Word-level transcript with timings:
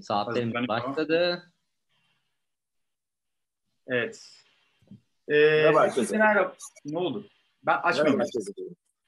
Saatlerimiz 0.00 0.68
başladı. 0.68 1.52
Evet. 3.86 4.30
Ee, 5.28 5.34
merhaba 5.34 5.82
herkese. 5.82 6.18
Merhaba. 6.18 6.54
Ne 6.84 6.98
oldu? 6.98 7.26
Ben 7.62 7.76
açmayayım. 7.76 8.22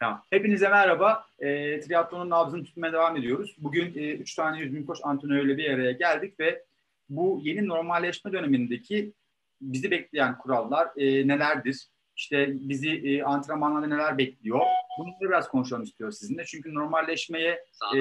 Tamam. 0.01 0.23
Hepinize 0.31 0.69
merhaba. 0.69 1.27
E, 1.39 1.81
triatlonun 1.81 2.31
nabzını 2.31 2.65
tutmaya 2.65 2.93
devam 2.93 3.17
ediyoruz. 3.17 3.57
Bugün 3.59 3.95
e, 3.99 4.13
üç 4.13 4.35
tane 4.35 4.61
yüz 4.61 4.75
bin 4.75 4.87
koş 4.87 4.99
antrenörüyle 5.03 5.59
bir 5.59 5.71
araya 5.71 5.93
geldik 5.93 6.41
ve 6.41 6.65
bu 7.09 7.41
yeni 7.43 7.69
normalleşme 7.69 8.33
dönemindeki 8.33 9.13
bizi 9.61 9.91
bekleyen 9.91 10.39
kurallar 10.39 10.89
e, 10.97 11.29
nelerdir? 11.29 11.87
İşte 12.17 12.49
bizi 12.51 12.91
e, 12.91 13.23
antrenmanlarda 13.23 13.87
neler 13.87 14.19
bekliyor? 14.19 14.61
Bunu 14.99 15.13
biraz 15.21 15.49
konuşalım 15.49 15.83
istiyoruz 15.83 16.19
sizinle. 16.19 16.45
Çünkü 16.45 16.75
normalleşmeye 16.75 17.65
e, 17.97 17.99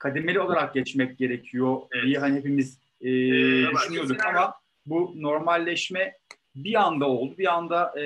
kademeli 0.00 0.40
olarak 0.40 0.74
geçmek 0.74 1.18
gerekiyor 1.18 1.80
evet. 1.92 2.04
diye 2.04 2.18
hani 2.18 2.36
hepimiz 2.36 2.78
e, 3.00 3.06
düşünüyorduk 3.72 4.26
ama 4.26 4.54
bu 4.86 5.12
normalleşme 5.16 6.16
bir 6.54 6.74
anda 6.74 7.08
oldu. 7.08 7.34
Bir 7.38 7.52
anda 7.54 8.00
e, 8.00 8.04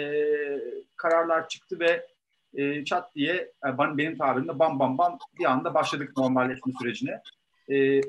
kararlar 0.96 1.48
çıktı 1.48 1.80
ve 1.80 2.06
e, 2.54 2.84
çat 2.84 3.14
diye 3.14 3.52
yani 3.64 3.98
benim 3.98 4.18
tabirimde 4.18 4.58
bam 4.58 4.78
bam 4.78 4.98
bam 4.98 5.18
bir 5.38 5.44
anda 5.44 5.74
başladık 5.74 6.16
normalleşme 6.16 6.72
sürecine. 6.80 7.22
E, 7.70 8.00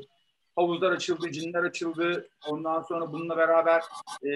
havuzlar 0.55 0.91
açıldı, 0.91 1.31
cinler 1.31 1.63
açıldı. 1.63 2.29
Ondan 2.47 2.81
sonra 2.81 3.11
bununla 3.11 3.37
beraber 3.37 3.83
e, 4.25 4.31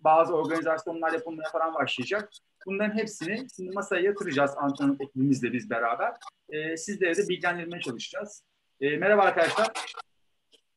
bazı 0.00 0.34
organizasyonlar 0.34 1.12
yapılmaya 1.12 1.50
falan 1.50 1.74
başlayacak. 1.74 2.30
Bunların 2.66 2.96
hepsini 2.96 3.46
şimdi 3.56 3.70
masaya 3.70 4.02
yatıracağız 4.02 4.50
antrenör 4.56 4.96
ekibimizle 5.00 5.52
biz 5.52 5.70
beraber. 5.70 6.14
E, 6.48 6.76
sizlere 6.76 7.16
de 7.16 7.28
bilgilendirmeye 7.28 7.80
çalışacağız. 7.80 8.44
E, 8.80 8.96
merhaba 8.96 9.22
arkadaşlar. 9.22 9.68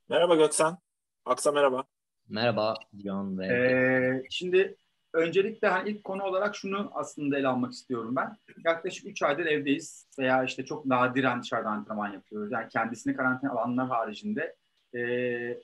Merhaba 0.10 0.36
Göksen. 0.36 0.78
Aksa 1.26 1.52
merhaba. 1.52 1.84
Merhaba 2.30 2.76
Can 2.98 3.40
ve... 3.40 3.46
Ee, 3.46 4.24
şimdi 4.30 4.76
öncelikle 5.14 5.68
hani 5.68 5.90
ilk 5.90 6.04
konu 6.04 6.24
olarak 6.24 6.56
şunu 6.56 6.92
aslında 6.94 7.38
ele 7.38 7.48
almak 7.48 7.74
istiyorum 7.74 8.16
ben. 8.16 8.38
Yaklaşık 8.66 9.08
3 9.08 9.24
aydır 9.24 9.46
evdeyiz 9.46 10.08
veya 10.20 10.44
işte 10.44 10.66
çok 10.66 10.86
nadiren 10.86 11.42
dışarıda 11.42 11.70
antrenman 11.70 12.14
yapıyoruz. 12.14 12.52
Yani 12.52 12.68
kendisini 12.70 13.16
karantina 13.16 13.52
alanlar 13.52 13.88
haricinde 13.88 14.56
e, 14.96 15.62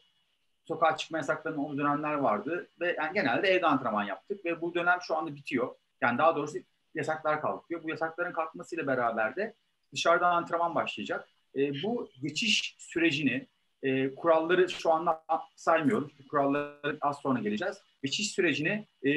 sokağa 0.65 0.97
çıkma 0.97 1.17
yasaklarının 1.17 1.59
olduğu 1.59 1.77
dönemler 1.77 2.13
vardı 2.13 2.69
ve 2.79 2.95
yani 2.97 3.13
genelde 3.13 3.47
evde 3.47 3.65
antrenman 3.65 4.03
yaptık 4.03 4.45
ve 4.45 4.61
bu 4.61 4.73
dönem 4.73 4.97
şu 5.01 5.15
anda 5.15 5.35
bitiyor. 5.35 5.75
Yani 6.01 6.17
daha 6.17 6.35
doğrusu 6.35 6.57
yasaklar 6.95 7.41
kalkıyor. 7.41 7.83
Bu 7.83 7.89
yasakların 7.89 8.31
kalkmasıyla 8.33 8.87
beraber 8.87 9.35
de 9.35 9.53
dışarıda 9.93 10.27
antrenman 10.27 10.75
başlayacak. 10.75 11.29
E, 11.55 11.83
bu 11.83 12.09
geçiş 12.21 12.75
sürecini 12.79 13.47
e, 13.83 14.15
kuralları 14.15 14.69
şu 14.69 14.91
anda 14.91 15.23
saymıyorum. 15.55 16.11
Kuralları 16.29 16.97
az 17.01 17.17
sonra 17.17 17.39
geleceğiz. 17.39 17.77
Geçiş 18.03 18.31
sürecini 18.31 18.87
e, 19.03 19.11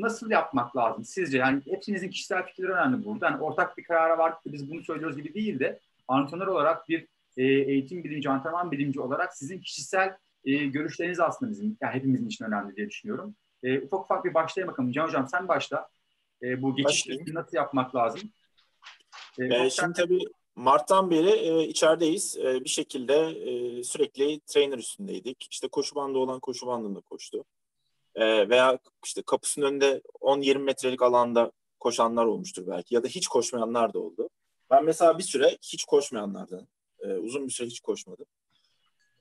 nasıl 0.00 0.30
yapmak 0.30 0.76
lazım 0.76 1.04
sizce? 1.04 1.38
Yani 1.38 1.62
hepsinizin 1.70 2.10
kişisel 2.10 2.46
fikirleri 2.46 2.72
önemli 2.72 3.04
burada. 3.04 3.26
Yani 3.26 3.42
ortak 3.42 3.78
bir 3.78 3.84
karara 3.84 4.18
da 4.18 4.38
biz 4.46 4.70
bunu 4.70 4.82
söylüyoruz 4.82 5.16
gibi 5.16 5.34
değil 5.34 5.58
de 5.60 5.80
antrenör 6.08 6.46
olarak 6.46 6.88
bir 6.88 7.06
e, 7.36 7.44
eğitim 7.44 8.04
bilimci, 8.04 8.30
antrenman 8.30 8.70
bilimci 8.70 9.00
olarak 9.00 9.36
sizin 9.36 9.60
kişisel 9.60 10.16
e, 10.44 10.56
görüşleriniz 10.56 11.20
aslında 11.20 11.50
bizim, 11.50 11.76
yani 11.80 11.94
hepimizin 11.94 12.26
için 12.26 12.44
önemli 12.44 12.76
diye 12.76 12.88
düşünüyorum. 12.88 13.34
E, 13.62 13.80
ufak 13.80 14.00
ufak 14.00 14.24
bir 14.24 14.34
başlayalım 14.34 14.72
bakalım. 14.72 14.92
Can 14.92 15.06
Hocam 15.06 15.28
sen 15.28 15.48
başla. 15.48 15.88
E, 16.42 16.62
bu 16.62 16.76
geçiş 16.76 17.02
sürecini 17.02 17.34
nasıl 17.34 17.56
yapmak 17.56 17.94
lazım? 17.94 18.20
E, 19.38 19.44
e, 19.44 19.70
şimdi 19.70 19.92
tabii 19.92 20.24
Mart'tan 20.56 21.10
beri 21.10 21.30
e, 21.30 21.62
içerideyiz. 21.62 22.38
E, 22.38 22.64
bir 22.64 22.68
şekilde 22.68 23.14
e, 23.14 23.82
sürekli 23.84 24.40
trainer 24.40 24.78
üstündeydik. 24.78 25.46
İşte 25.50 25.68
koşu 25.68 25.94
bandı 25.94 26.18
olan 26.18 26.40
koşu 26.40 26.66
bandında 26.66 27.00
koştu. 27.00 27.44
E, 28.14 28.48
veya 28.48 28.78
işte 29.04 29.22
kapısının 29.22 29.66
önünde 29.66 30.02
10-20 30.20 30.58
metrelik 30.58 31.02
alanda 31.02 31.52
koşanlar 31.80 32.24
olmuştur 32.24 32.66
belki. 32.66 32.94
Ya 32.94 33.04
da 33.04 33.08
hiç 33.08 33.28
koşmayanlar 33.28 33.94
da 33.94 33.98
oldu. 33.98 34.28
Ben 34.70 34.84
mesela 34.84 35.18
bir 35.18 35.22
süre 35.22 35.58
hiç 35.62 35.84
koşmayanlardan. 35.84 36.68
E, 37.00 37.12
uzun 37.12 37.46
bir 37.46 37.52
süre 37.52 37.66
hiç 37.66 37.80
koşmadım. 37.80 38.26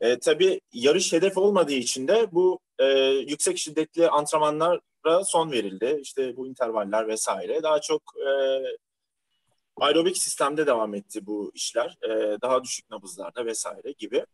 E, 0.02 0.20
tabii 0.20 0.62
yarış 0.74 1.14
hedef 1.14 1.38
olmadığı 1.38 1.74
için 1.74 2.08
de 2.08 2.28
bu 2.32 2.60
e, 2.80 2.86
yüksek 3.28 3.58
şiddetli 3.58 4.10
antrenmanlara 4.10 4.80
son 5.26 5.52
verildi. 5.52 6.00
İşte 6.02 6.38
bu 6.38 6.48
intervaller 6.48 7.08
vesaire. 7.08 7.64
Daha 7.64 7.82
çok 7.82 8.02
e, 8.18 8.30
aerobik 9.78 10.18
sistemde 10.18 10.68
devam 10.68 10.96
etti 10.96 11.26
bu 11.26 11.52
işler. 11.54 11.98
E, 12.04 12.42
daha 12.42 12.64
düşük 12.64 12.90
nabızlarda 12.90 13.46
vesaire 13.46 13.92
gibi. 13.92 14.26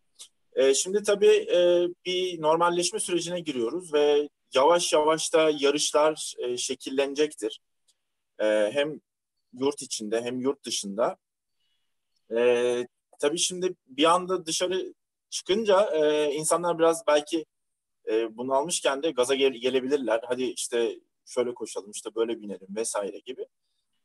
E, 0.54 0.74
şimdi 0.74 1.04
tabii 1.04 1.48
e, 1.54 1.88
bir 2.06 2.42
normalleşme 2.42 3.00
sürecine 3.00 3.40
giriyoruz 3.40 3.94
ve 3.94 4.30
yavaş 4.54 4.94
yavaş 4.94 5.34
da 5.34 5.52
yarışlar 5.60 6.34
e, 6.38 6.58
şekillenecektir. 6.58 7.62
E, 8.40 8.46
hem 8.74 9.02
yurt 9.54 9.82
içinde 9.82 10.22
hem 10.22 10.40
yurt 10.40 10.64
dışında. 10.66 11.18
E, 12.36 12.88
tabii 13.20 13.40
şimdi 13.40 13.76
bir 13.88 14.04
anda 14.04 14.46
dışarı 14.46 14.94
çıkınca 15.30 15.82
e, 15.82 16.32
insanlar 16.34 16.80
biraz 16.80 17.08
belki 17.08 17.46
e, 18.12 18.38
bunu 18.38 18.54
almışken 18.54 19.04
de 19.04 19.12
gaza 19.12 19.36
gel- 19.36 19.54
gelebilirler. 19.54 20.22
Hadi 20.28 20.44
işte 20.44 21.00
şöyle 21.26 21.54
koşalım 21.54 21.92
işte 21.92 22.16
böyle 22.16 22.42
binelim 22.42 22.76
vesaire 22.76 23.20
gibi. 23.20 23.46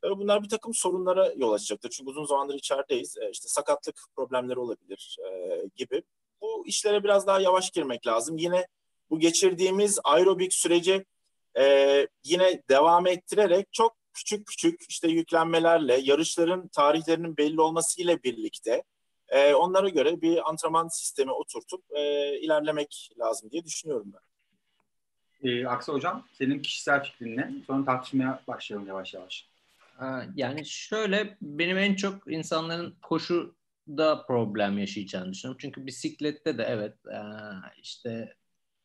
Bunlar 0.03 0.43
bir 0.43 0.49
takım 0.49 0.75
sorunlara 0.75 1.33
yol 1.37 1.53
açacaktır. 1.53 1.91
Çünkü 1.91 2.11
uzun 2.11 2.25
zamandır 2.25 2.55
içerideyiz. 2.55 3.19
E, 3.19 3.31
işte 3.31 3.49
sakatlık 3.49 4.01
problemleri 4.17 4.59
olabilir 4.59 5.17
e, 5.27 5.61
gibi. 5.77 6.03
Bu 6.41 6.67
işlere 6.67 7.05
biraz 7.05 7.27
daha 7.27 7.41
yavaş 7.41 7.71
girmek 7.71 8.07
lazım. 8.07 8.39
Yine 8.39 8.67
bu 9.11 9.19
geçirdiğimiz 9.19 9.99
aerobik 10.05 10.55
süreci 10.55 11.05
e, 11.59 12.07
yine 12.25 12.63
devam 12.69 13.07
ettirerek 13.07 13.73
çok 13.73 13.97
küçük 14.13 14.47
küçük 14.47 14.81
işte 14.89 15.09
yüklenmelerle, 15.09 16.01
yarışların 16.03 16.69
tarihlerinin 16.69 17.37
belli 17.37 17.61
olmasıyla 17.61 18.23
birlikte 18.23 18.83
e, 19.33 19.55
onlara 19.55 19.89
göre 19.89 20.23
bir 20.23 20.49
antrenman 20.51 20.89
sistemi 20.89 21.33
oturtup 21.33 21.85
e, 21.91 22.33
ilerlemek 22.41 23.11
lazım 23.19 23.51
diye 23.51 23.65
düşünüyorum 23.65 24.13
ben. 24.15 24.23
Ee, 25.51 25.67
Aksa 25.67 25.93
Hocam, 25.93 26.27
senin 26.33 26.63
kişisel 26.63 27.05
fikrin 27.05 27.37
ne? 27.37 27.53
Sonra 27.67 27.85
tartışmaya 27.85 28.43
başlayalım 28.49 28.89
yavaş 28.89 29.15
yavaş. 29.15 29.49
Yani 30.35 30.67
şöyle 30.67 31.37
benim 31.43 31.79
en 31.79 31.95
çok 31.95 32.33
insanların 32.33 32.95
koşuda 33.03 34.27
problem 34.27 34.79
yaşayacağını 34.79 35.33
düşünüyorum. 35.33 35.59
Çünkü 35.61 35.87
bisiklette 35.87 36.59
de 36.59 36.63
evet 36.69 36.95
işte 37.83 38.35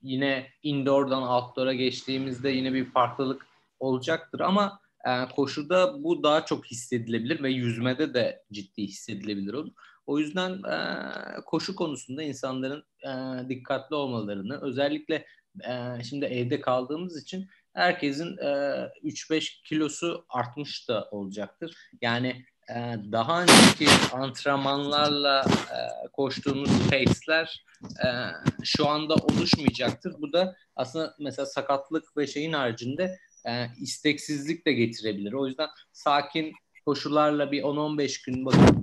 yine 0.02 0.48
indoor'dan 0.64 1.24
outdoor'a 1.24 1.74
geçtiğimizde 1.74 2.50
yine 2.50 2.74
bir 2.74 2.86
farklılık 2.86 3.46
olacaktır 3.80 4.40
ama 4.40 4.80
koşuda 5.36 6.04
bu 6.04 6.24
daha 6.24 6.46
çok 6.46 6.66
hissedilebilir 6.66 7.44
ve 7.44 7.50
yüzmede 7.50 8.14
de 8.14 8.44
ciddi 8.52 8.84
hissedilebilir 8.84 9.54
olur. 9.54 9.72
O 10.08 10.20
yüzden 10.20 10.62
koşu 11.46 11.76
konusunda 11.76 12.24
insanların 12.24 12.84
dikkatli 13.50 13.96
olmalarını 13.96 14.62
özellikle 14.62 15.26
şimdi 16.04 16.26
evde 16.26 16.62
kaldığımız 16.62 17.24
için 17.24 17.48
herkesin 17.78 18.38
e, 18.38 18.48
3-5 19.04 19.64
kilosu 19.64 20.26
artmış 20.30 20.90
da 20.90 21.08
olacaktır. 21.12 21.76
Yani 22.02 22.46
e, 22.70 22.76
daha 23.12 23.42
önceki 23.42 23.88
antrenmanlarla 24.14 25.46
e, 25.46 26.08
koştuğumuz 26.14 26.90
pace'ler 26.90 27.66
e, 27.84 28.08
şu 28.64 28.88
anda 28.88 29.16
oluşmayacaktır. 29.16 30.14
Bu 30.22 30.34
da 30.34 30.56
aslında 30.76 31.16
mesela 31.20 31.46
sakatlık 31.46 32.18
ve 32.18 32.28
şeyin 32.28 32.54
haricinde 32.54 33.18
e, 33.48 33.66
isteksizlik 33.82 34.66
de 34.66 34.74
getirebilir. 34.74 35.34
O 35.34 35.48
yüzden 35.48 35.70
sakin 35.92 36.54
koşularla 36.86 37.52
bir 37.52 37.64
10-15 37.64 38.26
gün 38.26 38.46
bakıp 38.46 38.78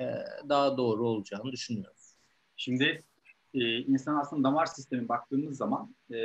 e, 0.00 0.04
daha 0.48 0.76
doğru 0.76 1.08
olacağını 1.08 1.52
düşünüyorum. 1.52 1.96
Şimdi 2.56 3.02
e, 3.54 3.78
insan 3.78 4.16
aslında 4.16 4.48
damar 4.48 4.66
sistemi 4.66 5.08
baktığımız 5.08 5.56
zaman 5.56 5.94
e, 6.10 6.16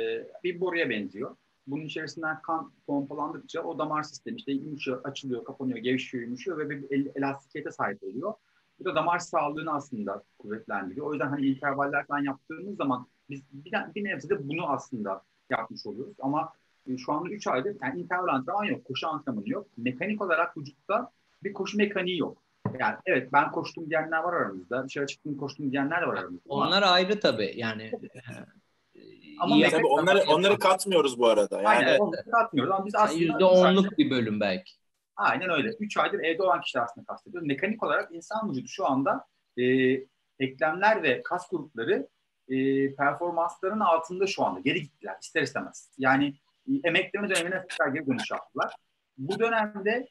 bir 0.44 0.60
boruya 0.60 0.90
benziyor 0.90 1.36
bunun 1.70 1.84
içerisinden 1.84 2.42
kan 2.42 2.72
pompalandıkça 2.86 3.62
o 3.62 3.78
damar 3.78 4.02
sistemi 4.02 4.36
işte 4.36 4.52
yumuşuyor, 4.52 5.04
açılıyor, 5.04 5.44
kapanıyor, 5.44 5.78
gevşiyor, 5.78 6.24
yumuşuyor 6.24 6.58
ve 6.58 6.70
bir 6.70 7.10
elastikiyete 7.16 7.70
sahip 7.70 8.02
oluyor. 8.02 8.34
Bu 8.78 8.84
da 8.84 8.94
damar 8.94 9.18
sağlığını 9.18 9.74
aslında 9.74 10.22
kuvvetlendiriyor. 10.38 11.06
O 11.06 11.12
yüzden 11.12 11.28
hani 11.28 11.46
intervaller 11.46 12.06
falan 12.06 12.22
yaptığımız 12.22 12.76
zaman 12.76 13.06
biz 13.30 13.42
bir, 13.52 13.72
bir 13.94 14.04
nebzede 14.04 14.48
bunu 14.48 14.70
aslında 14.70 15.22
yapmış 15.50 15.86
oluyoruz. 15.86 16.16
Ama 16.20 16.52
e, 16.86 16.96
şu 16.96 17.12
anda 17.12 17.30
3 17.30 17.46
aydır 17.46 17.76
yani 17.82 18.00
interval 18.00 18.34
antrenman 18.34 18.64
yok, 18.64 18.84
koşu 18.84 19.08
antrenmanı 19.08 19.48
yok. 19.48 19.66
Mekanik 19.76 20.22
olarak 20.22 20.56
vücutta 20.56 21.10
bir 21.42 21.52
koşu 21.52 21.76
mekaniği 21.76 22.18
yok. 22.18 22.42
Yani 22.78 22.96
evet 23.06 23.32
ben 23.32 23.50
koştum 23.50 23.90
diyenler 23.90 24.18
var 24.18 24.32
aramızda. 24.32 24.84
Dışarı 24.84 25.06
çıktım 25.06 25.36
koştum 25.36 25.72
diyenler 25.72 26.02
de 26.02 26.06
var 26.06 26.16
aramızda. 26.16 26.42
Onlar 26.48 26.82
Ama, 26.82 26.92
ayrı 26.92 27.20
tabii. 27.20 27.52
Yani 27.56 27.92
ama 29.40 29.56
İyi, 29.56 29.68
tabii 29.70 29.86
onları 29.86 30.22
onları 30.28 30.58
katmıyoruz 30.58 31.18
bu 31.18 31.28
arada. 31.28 31.56
Yani. 31.56 31.68
Aynen 31.68 31.98
onları 31.98 32.30
katmıyoruz 32.30 32.72
ama 32.72 32.86
biz 32.86 32.94
aslında 32.94 33.22
yüzde 33.22 33.44
onluk 33.44 33.98
bir 33.98 34.10
bölüm 34.10 34.40
belki. 34.40 34.72
Aynen 35.16 35.50
öyle. 35.50 35.68
Üç 35.80 35.96
aydır 35.96 36.20
evde 36.20 36.42
olan 36.42 36.60
kişiler 36.60 36.82
aslında 36.82 37.06
kastediyoruz. 37.06 37.48
Mekanik 37.48 37.82
olarak 37.82 38.14
insan 38.14 38.50
vücudu 38.50 38.68
şu 38.68 38.86
anda 38.86 39.24
e, 39.58 39.64
eklemler 40.38 41.02
ve 41.02 41.22
kas 41.22 41.50
grupları 41.50 42.08
e, 42.48 42.56
performansların 42.94 43.80
altında 43.80 44.26
şu 44.26 44.44
anda. 44.44 44.60
Geri 44.60 44.82
gittiler 44.82 45.16
ister 45.22 45.42
istemez. 45.42 45.90
Yani 45.98 46.34
e, 46.68 46.72
emekleme 46.84 47.30
dönemine 47.30 47.66
tekrar 47.68 47.88
geri 47.88 48.06
dönüş 48.06 48.30
yaptılar. 48.30 48.74
Bu 49.18 49.38
dönemde 49.38 50.08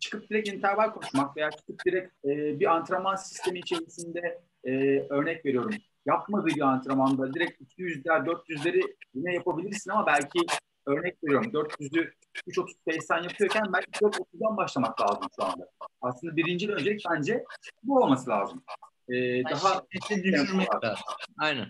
çıkıp 0.00 0.30
direkt 0.30 0.48
interval 0.48 0.90
konuşmak 0.90 1.36
veya 1.36 1.50
çıkıp 1.50 1.84
direkt 1.86 2.24
e, 2.24 2.60
bir 2.60 2.66
antrenman 2.66 3.16
sistemi 3.16 3.58
içerisinde 3.58 4.40
e, 4.64 4.72
örnek 5.10 5.44
veriyorum. 5.44 5.74
Yapmadığı 6.06 6.46
bir 6.46 6.60
antrenmanda 6.60 7.34
direkt 7.34 7.60
200'ler 7.60 8.26
400'leri 8.26 8.96
yine 9.14 9.34
yapabilirsin 9.34 9.90
ama 9.90 10.06
belki 10.06 10.38
örnek 10.86 11.24
veriyorum 11.24 11.50
400'ü 11.50 12.12
3.30 12.48 13.24
yapıyorken 13.24 13.72
belki 13.72 13.90
4.30'dan 13.90 14.56
başlamak 14.56 15.00
lazım 15.00 15.28
şu 15.36 15.44
anda. 15.44 15.70
Aslında 16.00 16.36
birinci 16.36 16.72
öncelik 16.72 17.04
bence 17.10 17.44
bu 17.82 17.98
olması 17.98 18.30
lazım. 18.30 18.64
Ee, 19.08 19.44
daha 19.44 19.82
düşürmek 20.10 20.84
lazım. 20.84 21.04
Aynen. 21.38 21.66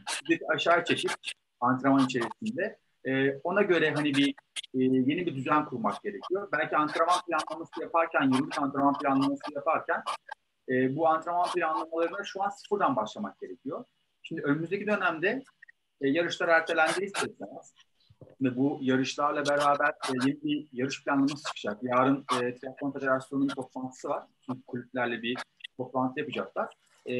Aşağı 0.54 0.84
çekip 0.84 1.10
antrenman 1.60 2.04
içerisinde 2.04 2.78
e, 3.06 3.38
ona 3.44 3.62
göre 3.62 3.90
hani 3.94 4.14
bir 4.14 4.28
e, 4.74 4.78
yeni 4.78 5.26
bir 5.26 5.34
düzen 5.34 5.64
kurmak 5.64 6.02
gerekiyor. 6.02 6.48
Belki 6.52 6.76
antrenman 6.76 7.20
planlaması 7.26 7.80
yaparken, 7.80 8.22
yıllık 8.22 8.62
antrenman 8.62 8.98
planlaması 8.98 9.54
yaparken 9.54 10.02
e, 10.68 10.96
bu 10.96 11.08
antrenman 11.08 11.50
planlamalarına 11.54 12.24
şu 12.24 12.42
an 12.42 12.48
sıfırdan 12.48 12.96
başlamak 12.96 13.40
gerekiyor. 13.40 13.84
Şimdi 14.22 14.42
önümüzdeki 14.42 14.86
dönemde 14.86 15.42
e, 16.00 16.08
yarışlar 16.08 16.48
ertelendi 16.48 17.04
istemez. 17.04 17.74
Ve 18.40 18.56
bu 18.56 18.78
yarışlarla 18.82 19.46
beraber 19.46 19.94
yeni 20.12 20.42
bir 20.42 20.68
yarış 20.72 21.04
planlaması 21.04 21.42
çıkacak. 21.54 21.82
Yarın 21.82 22.24
e, 22.34 22.54
Triathlon 22.54 22.92
Federasyonu'nun 22.92 23.48
toplantısı 23.48 24.08
var. 24.08 24.24
Çünkü 24.46 24.62
kulüplerle 24.66 25.22
bir 25.22 25.38
toplantı 25.76 26.20
yapacaklar. 26.20 26.74
E, 27.06 27.14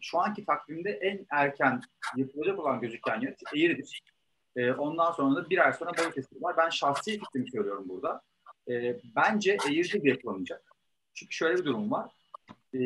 şu 0.00 0.18
anki 0.18 0.44
takvimde 0.44 0.90
en 0.90 1.26
erken 1.30 1.80
yapılacak 2.16 2.58
olan 2.58 2.80
gözüken 2.80 3.20
yarış 3.20 3.42
Eğridir. 3.54 4.02
E, 4.56 4.72
ondan 4.72 5.12
sonra 5.12 5.36
da 5.36 5.50
bir 5.50 5.66
ay 5.66 5.72
sonra 5.72 5.90
Balıkesir 5.98 6.42
var. 6.42 6.56
Ben 6.56 6.70
şahsi 6.70 7.18
fikrimi 7.18 7.50
söylüyorum 7.50 7.84
burada. 7.88 8.20
E, 8.68 9.00
bence 9.16 9.56
Eğridir 9.68 10.04
yapılamayacak. 10.04 10.62
Çünkü 11.14 11.34
şöyle 11.34 11.58
bir 11.58 11.64
durum 11.64 11.90
var. 11.90 12.12
E, 12.74 12.80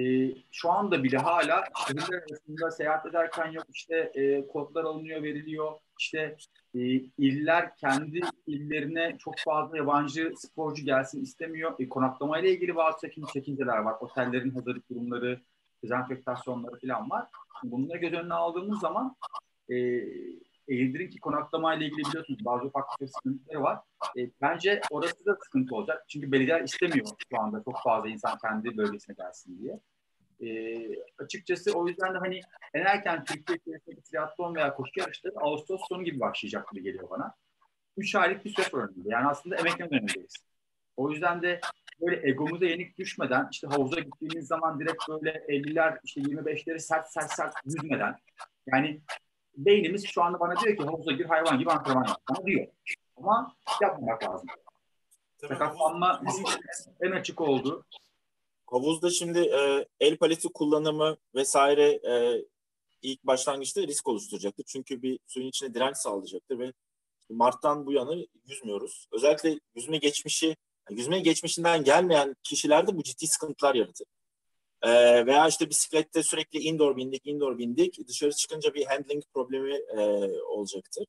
şu 0.53 0.71
anda 0.71 1.05
bile 1.05 1.19
hala 1.19 1.65
şehirler 1.87 2.23
arasında 2.31 2.71
seyahat 2.71 3.07
ederken 3.07 3.53
yok 3.53 3.65
işte 3.69 3.97
e, 4.15 4.47
kodlar 4.47 4.85
alınıyor, 4.85 5.23
veriliyor. 5.23 5.73
İşte 5.99 6.37
e, 6.75 6.79
iller 7.19 7.77
kendi 7.77 8.21
illerine 8.47 9.17
çok 9.19 9.35
fazla 9.39 9.77
yabancı 9.77 10.33
sporcu 10.37 10.85
gelsin 10.85 11.23
istemiyor. 11.23 11.73
E, 11.79 11.89
konaklama 11.89 12.39
ile 12.39 12.53
ilgili 12.53 12.77
bazı 12.77 13.01
çekin, 13.01 13.25
çekinceler 13.33 13.79
var. 13.79 13.95
Otellerin 14.01 14.51
hazırlık 14.51 14.91
durumları, 14.91 15.41
dezenfektasyonları 15.83 16.81
falan 16.81 17.11
var. 17.11 17.29
Bunları 17.65 17.99
göz 17.99 18.13
önüne 18.13 18.35
aldığımız 18.35 18.81
zaman 18.81 19.17
e, 19.71 19.77
Eğildir'in 20.71 21.11
ki 21.11 21.19
konaklama 21.19 21.75
ile 21.75 21.85
ilgili 21.85 22.09
biliyorsunuz 22.09 22.45
bazı 22.45 22.65
ufak 22.65 22.85
tefek 22.99 23.15
sıkıntıları 23.15 23.63
var. 23.63 23.79
E, 24.19 24.31
bence 24.41 24.81
orası 24.91 25.27
da 25.27 25.37
sıkıntı 25.45 25.75
olacak. 25.75 26.05
Çünkü 26.09 26.33
belediyeler 26.33 26.65
istemiyor 26.65 27.07
şu 27.33 27.41
anda 27.41 27.63
çok 27.65 27.83
fazla 27.85 28.09
insan 28.09 28.39
kendi 28.39 28.77
bölgesine 28.77 29.17
gelsin 29.19 29.59
diye. 29.59 29.81
E, 30.41 30.79
açıkçası 31.19 31.73
o 31.73 31.89
yüzden 31.89 32.15
de 32.15 32.19
hani 32.19 32.41
en 32.75 32.85
erken 32.85 33.25
Türkiye 33.25 33.59
içerisindeki 33.59 34.03
triatlon 34.03 34.55
veya 34.55 34.75
koşu 34.75 35.01
yarışları 35.01 35.35
Ağustos 35.37 35.81
sonu 35.89 36.05
gibi 36.05 36.21
başlayacak 36.21 36.73
gibi 36.73 36.83
geliyor 36.83 37.11
bana. 37.11 37.35
3 37.97 38.15
aylık 38.15 38.45
bir 38.45 38.51
süre 38.51 38.83
önünde. 38.83 39.09
Yani 39.09 39.27
aslında 39.27 39.57
emekleme 39.57 39.91
dönemindeyiz. 39.91 40.35
O 40.97 41.11
yüzden 41.11 41.43
de 41.43 41.61
böyle 42.01 42.29
egomuza 42.29 42.67
yenik 42.67 42.99
düşmeden 42.99 43.49
işte 43.53 43.67
havuza 43.67 44.01
gittiğimiz 44.01 44.47
zaman 44.47 44.81
direkt 44.81 45.09
böyle 45.09 45.31
50'ler 45.31 45.99
işte 46.05 46.21
25'leri 46.21 46.79
sert 46.79 47.13
sert 47.13 47.33
sert 47.33 47.55
yüzmeden 47.65 48.17
yani 48.67 49.01
beynimiz 49.67 50.07
şu 50.07 50.23
anda 50.23 50.41
bana 50.41 50.61
diyor 50.61 50.77
ki 50.77 50.83
havuza 50.83 51.13
gir 51.13 51.25
hayvan 51.25 51.59
gibi 51.59 51.71
antrenman 51.71 52.09
yap 52.09 52.21
bana 52.31 52.47
diyor. 52.47 52.67
Ama 53.17 53.57
yapmamak 53.83 54.23
lazım. 54.23 54.49
Sakatlanma 55.41 56.23
en 57.01 57.11
açık 57.11 57.41
oldu. 57.41 57.85
Havuzda 58.67 59.11
şimdi 59.11 59.39
e, 59.39 59.87
el 60.01 60.17
paleti 60.17 60.49
kullanımı 60.49 61.17
vesaire 61.35 62.01
e, 62.09 62.45
ilk 63.03 63.25
başlangıçta 63.25 63.83
risk 63.83 64.09
oluşturacaktır. 64.09 64.65
Çünkü 64.65 65.03
bir 65.03 65.19
suyun 65.27 65.49
içine 65.49 65.75
direnç 65.75 65.97
sağlayacaktır 65.97 66.59
ve 66.59 66.73
Mart'tan 67.31 67.87
bu 67.87 67.93
yana 67.93 68.15
yüzmüyoruz. 68.47 69.09
Özellikle 69.13 69.61
yüzme 69.75 69.99
geçmişi, 69.99 70.57
yüzme 70.91 71.21
geçmişinden 71.21 71.85
gelmeyen 71.85 72.37
kişilerde 72.43 72.97
bu 72.97 73.03
ciddi 73.03 73.27
sıkıntılar 73.27 73.75
yaratır. 73.75 74.07
Ee, 74.83 75.27
veya 75.27 75.49
işte 75.49 75.71
bisiklette 75.71 76.23
sürekli 76.23 76.59
indoor 76.59 76.97
bindik, 76.97 77.27
indoor 77.27 77.59
bindik. 77.59 78.09
Dışarı 78.09 78.33
çıkınca 78.33 78.75
bir 78.75 78.87
handling 78.87 79.23
problemi 79.35 79.75
e, 79.75 80.01
olacaktır. 80.43 81.05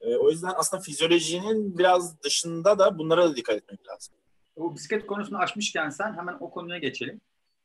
E, 0.00 0.16
o 0.16 0.30
yüzden 0.30 0.52
aslında 0.56 0.82
fizyolojinin 0.82 1.78
biraz 1.78 2.22
dışında 2.22 2.78
da 2.78 2.98
bunlara 2.98 3.30
da 3.30 3.36
dikkat 3.36 3.56
etmek 3.56 3.88
lazım. 3.88 4.14
O 4.56 4.74
bisiklet 4.74 5.06
konusunu 5.06 5.38
açmışken 5.38 5.90
sen 5.90 6.14
hemen 6.14 6.36
o 6.40 6.50
konuya 6.50 6.78
geçelim. 6.78 7.20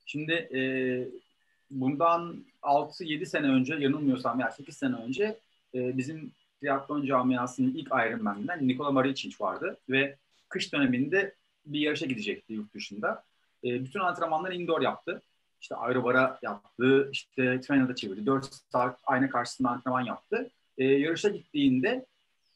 Şimdi 0.05 0.33
e, 0.33 0.61
bundan 1.71 2.45
6-7 2.61 3.25
sene 3.25 3.47
önce 3.47 3.75
yanılmıyorsam 3.75 4.39
ya 4.39 4.51
8 4.51 4.77
sene 4.77 4.95
önce 4.95 5.39
e, 5.75 5.97
bizim 5.97 6.31
triatlon 6.61 7.05
camiasının 7.05 7.73
ilk 7.73 7.87
Ironman'den 7.87 8.67
Nikola 8.67 8.91
Maricic 8.91 9.35
vardı 9.39 9.77
ve 9.89 10.15
kış 10.49 10.73
döneminde 10.73 11.33
bir 11.65 11.79
yarışa 11.79 12.05
gidecekti 12.05 12.53
yurt 12.53 12.73
dışında. 12.73 13.23
E, 13.63 13.83
bütün 13.83 13.99
antrenmanları 13.99 14.55
indoor 14.55 14.81
yaptı. 14.81 15.21
İşte 15.61 15.75
aerobara 15.75 16.39
yaptı, 16.41 17.09
işte 17.11 17.61
trainer'da 17.61 17.95
çevirdi. 17.95 18.25
4 18.25 18.49
saat 18.71 18.99
ayna 19.03 19.29
karşısında 19.29 19.69
antrenman 19.69 20.01
yaptı. 20.01 20.49
E, 20.77 20.85
yarışa 20.85 21.29
gittiğinde 21.29 22.05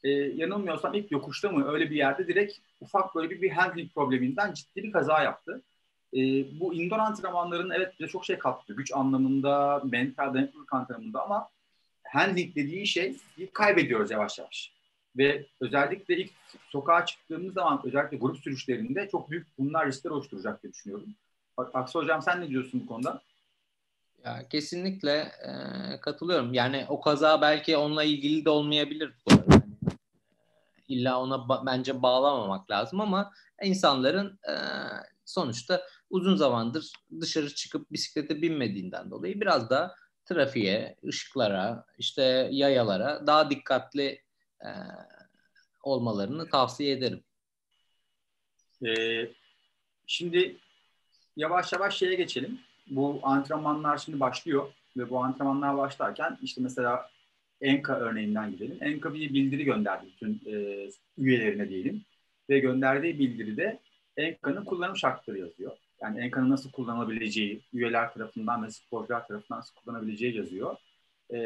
e, 0.04 0.10
yanılmıyorsam 0.10 0.94
ilk 0.94 1.12
yokuşta 1.12 1.50
mı 1.50 1.72
öyle 1.72 1.90
bir 1.90 1.96
yerde 1.96 2.28
direkt 2.28 2.58
ufak 2.82 3.16
böyle 3.16 3.30
bir, 3.30 3.42
bir 3.42 3.52
handling 3.52 3.94
probleminden 3.94 4.54
ciddi 4.54 4.84
bir 4.84 4.92
kaza 4.92 5.24
yaptı. 5.24 5.62
E, 6.14 6.20
bu 6.60 6.74
indoor 6.74 7.00
antrenmanların 7.00 7.70
evet 7.70 7.94
bize 8.00 8.10
çok 8.10 8.26
şey 8.26 8.38
kattı. 8.38 8.74
Güç 8.74 8.94
anlamında, 8.94 9.82
mental 9.92 10.34
dayanıklılık 10.34 10.74
antrenmanında 10.74 11.24
ama 11.24 11.50
handling 12.04 12.56
dediği 12.56 12.88
şey 12.88 13.18
kaybediyoruz 13.54 14.12
yavaş 14.12 14.40
yavaş. 14.40 14.74
Ve 15.18 15.46
özellikle 15.62 16.18
ilk 16.18 16.32
sokağa 16.70 17.06
çıktığımız 17.06 17.54
zaman 17.54 17.82
özellikle 17.84 18.18
grup 18.18 18.38
sürüşlerinde 18.38 19.10
çok 19.12 19.32
büyük 19.32 19.48
bunlar 19.58 19.88
riskler 19.88 20.12
oluşturacak 20.12 20.64
diye 20.64 20.74
düşünüyorum. 20.74 21.16
Aksu 21.74 22.00
Hocam 22.00 22.22
sen 22.22 22.42
ne 22.42 22.50
diyorsun 22.50 22.82
bu 22.82 22.86
konuda? 22.86 23.22
Ya 24.26 24.48
kesinlikle 24.50 25.12
e, 25.18 25.52
katılıyorum. 26.02 26.54
Yani 26.54 26.86
o 26.90 27.02
kaza 27.02 27.42
belki 27.42 27.78
onunla 27.78 28.04
ilgili 28.04 28.46
de 28.46 28.50
olmayabilir 28.50 29.14
bu 29.30 29.34
arada. 29.34 29.54
Yani, 29.54 29.96
illa 30.88 31.20
ona 31.20 31.36
ba- 31.36 31.66
bence 31.66 32.02
bağlamamak 32.02 32.72
lazım 32.72 33.02
ama 33.02 33.34
insanların 33.64 34.40
e, 34.50 34.54
sonuçta 35.26 35.82
uzun 36.10 36.36
zamandır 36.36 36.92
dışarı 37.22 37.56
çıkıp 37.56 37.92
bisiklete 37.92 38.42
binmediğinden 38.42 39.12
dolayı 39.12 39.42
biraz 39.42 39.70
da 39.70 39.96
trafiğe, 40.26 40.96
ışıklara, 41.08 41.86
işte 41.98 42.50
yayalara 42.52 43.28
daha 43.28 43.50
dikkatli 43.50 44.22
e, 44.66 44.70
olmalarını 45.84 46.50
tavsiye 46.50 46.92
ederim. 46.92 47.24
Ee, 48.88 49.32
şimdi 50.08 50.58
yavaş 51.38 51.74
yavaş 51.74 51.98
şeye 51.98 52.16
geçelim. 52.16 52.60
Bu 52.88 53.20
antrenmanlar 53.24 53.98
şimdi 53.98 54.20
başlıyor 54.20 54.68
ve 54.98 55.10
bu 55.10 55.24
antrenmanlar 55.24 55.78
başlarken 55.78 56.38
işte 56.42 56.62
mesela 56.62 57.10
Enka 57.62 57.96
örneğinden 58.00 58.52
gidelim. 58.52 58.78
Enka 58.82 59.14
bir 59.14 59.34
bildiri 59.34 59.64
gönderdi 59.64 60.06
bütün 60.06 60.42
e, 60.46 60.88
üyelerine 61.18 61.70
diyelim. 61.70 62.02
Ve 62.50 62.60
gönderdiği 62.60 63.20
bildiride 63.20 63.80
Enka'nın 64.18 64.66
kullanım 64.66 64.98
şartları 64.98 65.40
yazıyor. 65.40 65.72
Yani 66.02 66.20
Enka'nın 66.20 66.50
nasıl 66.50 66.72
kullanılabileceği, 66.72 67.62
üyeler 67.74 68.14
tarafından 68.14 68.64
ve 68.64 68.72
sporcular 68.72 69.28
tarafından 69.28 69.60
nasıl 69.60 69.76
kullanabileceği 69.76 70.38
yazıyor. 70.38 70.76
E, 71.34 71.38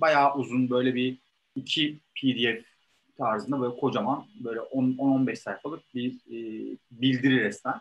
bayağı 0.00 0.34
uzun 0.34 0.70
böyle 0.70 0.94
bir 0.94 1.18
iki 1.56 1.98
PDF 2.14 2.64
tarzında 3.18 3.60
böyle 3.60 3.76
kocaman 3.76 4.26
böyle 4.44 4.60
10-15 4.60 5.36
sayfalık 5.36 5.94
bir 5.94 6.12
e, 6.12 6.38
bildiri 6.90 7.44
resmen. 7.44 7.80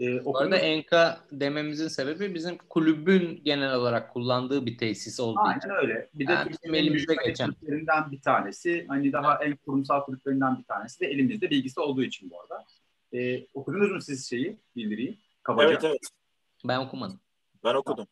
E, 0.00 0.24
Bu 0.24 0.38
arada 0.38 0.56
Enka 0.56 1.20
dememizin 1.32 1.88
sebebi 1.88 2.34
bizim 2.34 2.58
kulübün 2.58 3.40
genel 3.44 3.74
olarak 3.74 4.12
kullandığı 4.12 4.66
bir 4.66 4.78
tesis 4.78 5.20
olduğu 5.20 5.40
Aynen 5.40 5.58
için. 5.58 5.70
öyle. 5.70 6.08
Bir 6.14 6.26
de 6.26 6.32
yani 6.32 6.50
Türkiye'nin 6.50 6.78
elimizde 6.78 7.14
geçen 7.26 7.54
bir 8.10 8.20
tanesi. 8.20 8.86
Hani 8.88 9.12
daha 9.12 9.44
en 9.44 9.56
kurumsal 9.56 10.04
kulüplerinden 10.04 10.58
bir 10.58 10.64
tanesi 10.64 11.00
de 11.00 11.06
elimizde 11.06 11.50
bilgisi 11.50 11.80
olduğu 11.80 12.02
için 12.02 12.30
bu 12.30 12.40
arada. 12.40 12.64
E, 13.14 13.46
okudunuz 13.54 13.92
mu 13.92 14.00
siz 14.00 14.30
şeyi, 14.30 14.56
bildiriyi? 14.76 15.18
Kabaca. 15.42 15.68
Evet 15.68 15.84
evet. 15.84 16.00
Ben 16.64 16.78
okumadım. 16.78 17.20
Ben 17.64 17.74
okudum. 17.74 18.06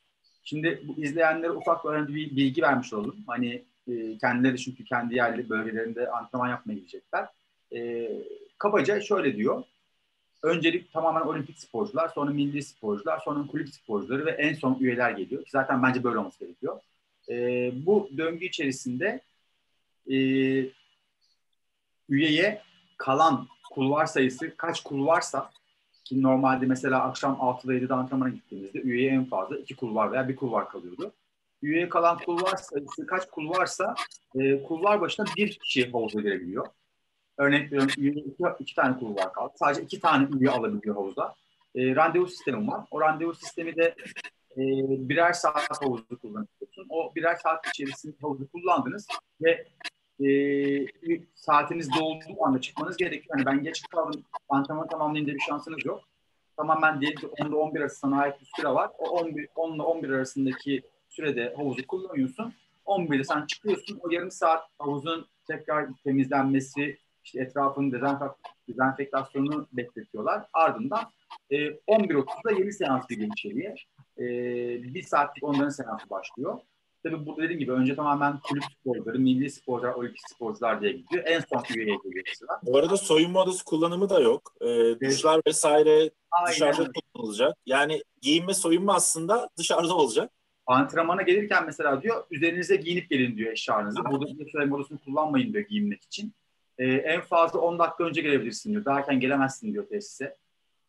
Şimdi 0.44 0.82
bu 0.88 1.02
izleyenlere 1.02 1.50
ufak 1.50 1.84
bir 1.84 2.36
bilgi 2.36 2.62
vermiş 2.62 2.92
olalım. 2.92 3.16
Hani 3.26 3.64
e, 3.88 4.18
kendileri 4.18 4.58
çünkü 4.58 4.84
kendi 4.84 5.14
yerli 5.14 5.48
bölgelerinde 5.50 6.10
antrenman 6.10 6.48
yapmaya 6.48 6.74
gidecekler. 6.74 7.28
E, 7.74 8.08
kabaca 8.58 9.00
şöyle 9.00 9.36
diyor. 9.36 9.64
Öncelik 10.42 10.92
tamamen 10.92 11.20
olimpik 11.20 11.58
sporcular, 11.58 12.08
sonra 12.08 12.30
milli 12.30 12.62
sporcular, 12.62 13.18
sonra 13.18 13.46
kulüp 13.46 13.68
sporcuları 13.68 14.26
ve 14.26 14.30
en 14.30 14.54
son 14.54 14.78
üyeler 14.80 15.10
geliyor. 15.10 15.42
Zaten 15.48 15.82
bence 15.82 16.04
böyle 16.04 16.18
olması 16.18 16.38
gerekiyor. 16.44 16.80
E, 17.28 17.72
bu 17.86 18.10
döngü 18.16 18.44
içerisinde 18.44 19.20
e, 20.10 20.16
üyeye 22.08 22.62
kalan 22.96 23.48
kulvar 23.70 24.06
sayısı 24.06 24.56
kaç 24.56 24.82
kul 24.82 25.06
varsa 25.06 25.50
ki 26.04 26.22
normalde 26.22 26.66
mesela 26.66 27.02
akşam 27.02 27.32
6'da 27.32 27.74
7'de 27.74 27.94
antrenmana 27.94 28.28
gittiğimizde 28.28 28.80
üyeye 28.80 29.10
en 29.10 29.24
fazla 29.24 29.58
iki 29.58 29.76
kulvar 29.76 30.12
veya 30.12 30.28
bir 30.28 30.36
kulvar 30.36 30.68
kalıyordu. 30.68 31.12
Üyeye 31.62 31.88
kalan 31.88 32.18
kulvar 32.18 32.56
sayısı 32.56 33.06
kaç 33.06 33.30
kulvarsa 33.30 33.94
e, 34.34 34.62
kulvar 34.62 35.00
başına 35.00 35.26
bir 35.36 35.58
kişi 35.58 35.90
havuza 35.90 36.20
girebiliyor. 36.20 36.66
Örnek 37.38 37.72
veriyorum 37.72 37.90
iki, 37.96 38.44
iki 38.58 38.74
tane 38.74 38.98
kulvar 38.98 39.32
kaldı. 39.32 39.52
Sadece 39.56 39.82
iki 39.82 40.00
tane 40.00 40.28
üye 40.40 40.50
alabiliyor 40.50 40.94
havuzda. 40.94 41.34
E, 41.74 41.96
randevu 41.96 42.26
sistemi 42.26 42.68
var. 42.68 42.84
O 42.90 43.00
randevu 43.00 43.34
sistemi 43.34 43.76
de 43.76 43.94
e, 44.52 44.62
birer 45.08 45.32
saat 45.32 45.82
havuzu 45.82 46.18
kullanıyorsun. 46.20 46.86
O 46.88 47.14
birer 47.14 47.34
saat 47.34 47.66
içerisinde 47.66 48.16
havuzu 48.20 48.48
kullandınız 48.48 49.06
ve 49.42 49.66
e, 50.20 50.28
saatiniz 51.34 51.88
dolduğu 51.98 52.44
anda 52.44 52.60
çıkmanız 52.60 52.96
gerekiyor. 52.96 53.38
Yani 53.38 53.46
ben 53.46 53.62
geç 53.62 53.82
kaldım, 53.82 54.22
antrenman 54.48 54.88
tamamlayınca 54.88 55.34
bir 55.34 55.40
şansınız 55.40 55.86
yok. 55.86 56.00
Tamamen 56.56 57.00
diyelim 57.00 57.18
ki 57.18 57.26
10'da 57.26 57.56
11 57.56 57.80
arası 57.80 57.98
sana 57.98 58.20
ait 58.20 58.40
bir 58.40 58.48
süre 58.56 58.68
var. 58.68 58.90
O 58.98 59.08
11, 59.08 59.48
10 59.56 59.74
ile 59.74 59.82
11 59.82 60.10
arasındaki 60.10 60.82
sürede 61.08 61.54
havuzu 61.56 61.86
kullanıyorsun. 61.86 62.54
11'de 62.86 63.24
sen 63.24 63.46
çıkıyorsun. 63.46 64.00
O 64.02 64.10
yarım 64.10 64.30
saat 64.30 64.64
havuzun 64.78 65.26
tekrar 65.46 65.88
temizlenmesi, 66.04 66.98
işte 67.28 67.40
etrafının 67.40 67.92
dezenfektasyonu 68.68 69.66
bekletiyorlar. 69.72 70.42
Ardından 70.52 71.00
e, 71.50 71.56
11.30'da 71.56 72.50
yeni 72.58 72.72
seans 72.72 73.10
bir 73.10 73.32
içeriye. 73.32 73.74
E, 74.18 74.24
bir 74.94 75.02
saatlik 75.02 75.44
onların 75.44 75.68
seansı 75.68 76.10
başlıyor. 76.10 76.58
Tabii 77.02 77.26
burada 77.26 77.42
dediğim 77.42 77.60
gibi 77.60 77.72
önce 77.72 77.96
tamamen 77.96 78.38
kulüp 78.40 78.64
sporcuları, 78.64 79.18
milli 79.18 79.50
sporcular, 79.50 79.94
olimpik 79.94 80.20
sporcular 80.30 80.80
diye 80.80 80.92
gidiyor. 80.92 81.24
En 81.26 81.40
son 81.40 81.62
üyeye 81.76 81.96
geliyor 82.04 82.24
sıra. 82.34 82.60
Bu 82.62 82.78
arada 82.78 82.96
soyunma 82.96 83.42
odası 83.42 83.64
kullanımı 83.64 84.10
da 84.10 84.20
yok. 84.20 84.52
Ee, 84.60 85.00
duşlar 85.00 85.40
vesaire 85.46 86.10
Aynen. 86.30 86.52
dışarıda 86.52 86.90
kullanılacak. 87.14 87.56
Yani 87.66 88.02
giyinme 88.22 88.54
soyunma 88.54 88.94
aslında 88.94 89.48
dışarıda 89.58 89.94
olacak. 89.94 90.30
Antrenmana 90.66 91.22
gelirken 91.22 91.66
mesela 91.66 92.02
diyor 92.02 92.24
üzerinize 92.30 92.76
giyinip 92.76 93.10
gelin 93.10 93.36
diyor 93.36 93.52
eşyanızı. 93.52 94.00
Burada 94.10 94.26
soyunma 94.52 94.76
odasını 94.76 94.98
kullanmayın 94.98 95.52
diyor 95.52 95.64
giyinmek 95.64 96.02
için. 96.04 96.32
Ee, 96.78 96.86
en 96.86 97.20
fazla 97.20 97.58
10 97.58 97.78
dakika 97.78 98.04
önce 98.04 98.20
gelebilirsin 98.20 98.72
diyor. 98.72 98.84
Daha 98.84 98.98
erken 98.98 99.20
gelemezsin 99.20 99.72
diyor 99.72 99.88
tesise. 99.88 100.36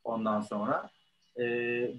Ondan 0.03 0.41
sonra. 0.41 0.89
Ee, 1.37 1.43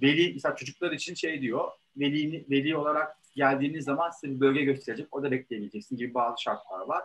veli, 0.03 0.33
mesela 0.35 0.57
çocuklar 0.57 0.93
için 0.93 1.15
şey 1.15 1.41
diyor. 1.41 1.69
Veli, 1.97 2.45
veli 2.51 2.77
olarak 2.77 3.17
geldiğiniz 3.35 3.85
zaman 3.85 4.11
size 4.11 4.35
bir 4.35 4.41
bölge 4.41 4.65
gösterecek. 4.65 5.09
Orada 5.11 5.31
bekleyebileceksin 5.31 5.97
gibi 5.97 6.15
bazı 6.15 6.43
şartlar 6.43 6.81
var. 6.81 7.03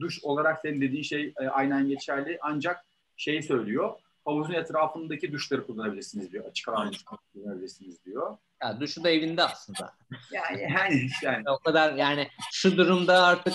Duş 0.00 0.24
olarak 0.24 0.60
senin 0.60 0.80
dediğin 0.80 1.02
şey 1.02 1.34
e, 1.40 1.48
aynen 1.48 1.88
geçerli. 1.88 2.38
Ancak 2.42 2.84
şeyi 3.16 3.42
söylüyor. 3.42 3.94
Havuzun 4.24 4.54
etrafındaki 4.54 5.32
duşları 5.32 5.66
kullanabilirsiniz 5.66 6.32
diyor. 6.32 6.44
Açık 6.44 6.68
alan 6.68 6.92
kullanabilirsiniz 7.32 8.04
diyor. 8.04 8.36
Ya 8.62 8.80
duşu 8.80 9.04
da 9.04 9.10
evinde 9.10 9.42
aslında. 9.44 9.94
Yani 10.32 10.62
yani, 10.62 11.08
yani. 11.22 11.44
o 11.50 11.58
kadar 11.58 11.94
yani 11.94 12.28
şu 12.52 12.76
durumda 12.76 13.24
artık 13.26 13.54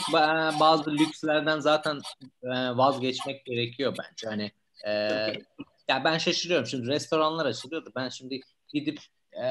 bazı 0.59 0.91
lükslerden 0.91 1.59
zaten 1.59 1.99
e, 2.43 2.49
vazgeçmek 2.77 3.45
gerekiyor 3.45 3.95
bence. 3.99 4.27
Hani 4.27 4.51
e, 4.85 4.91
ya 5.87 6.03
ben 6.03 6.17
şaşırıyorum 6.17 6.67
şimdi 6.67 6.87
restoranlar 6.87 7.45
açılıyordu. 7.45 7.91
Ben 7.95 8.09
şimdi 8.09 8.39
gidip 8.73 8.99
e, 9.33 9.43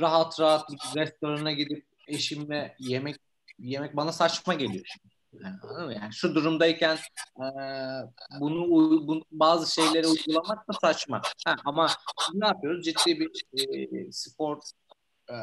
rahat 0.00 0.40
rahat 0.40 0.70
bir 0.70 1.00
restorana 1.00 1.52
gidip 1.52 1.84
eşimle 2.08 2.76
yemek 2.78 3.16
yemek 3.58 3.96
bana 3.96 4.12
saçma 4.12 4.54
geliyor 4.54 4.84
şimdi. 4.92 5.11
Yani, 5.32 5.94
yani 5.94 6.12
şu 6.12 6.34
durumdayken 6.34 6.98
e, 7.36 7.46
bunu, 8.40 8.70
bu, 9.06 9.22
bazı 9.30 9.74
şeyleri 9.74 10.06
uygulamak 10.06 10.68
da 10.68 10.72
saçma. 10.80 11.22
Ha, 11.46 11.56
ama 11.64 11.88
ne 12.34 12.46
yapıyoruz? 12.46 12.84
Ciddi 12.84 13.20
bir 13.20 13.30
e, 13.52 14.12
spor 14.12 14.60
e, 15.30 15.36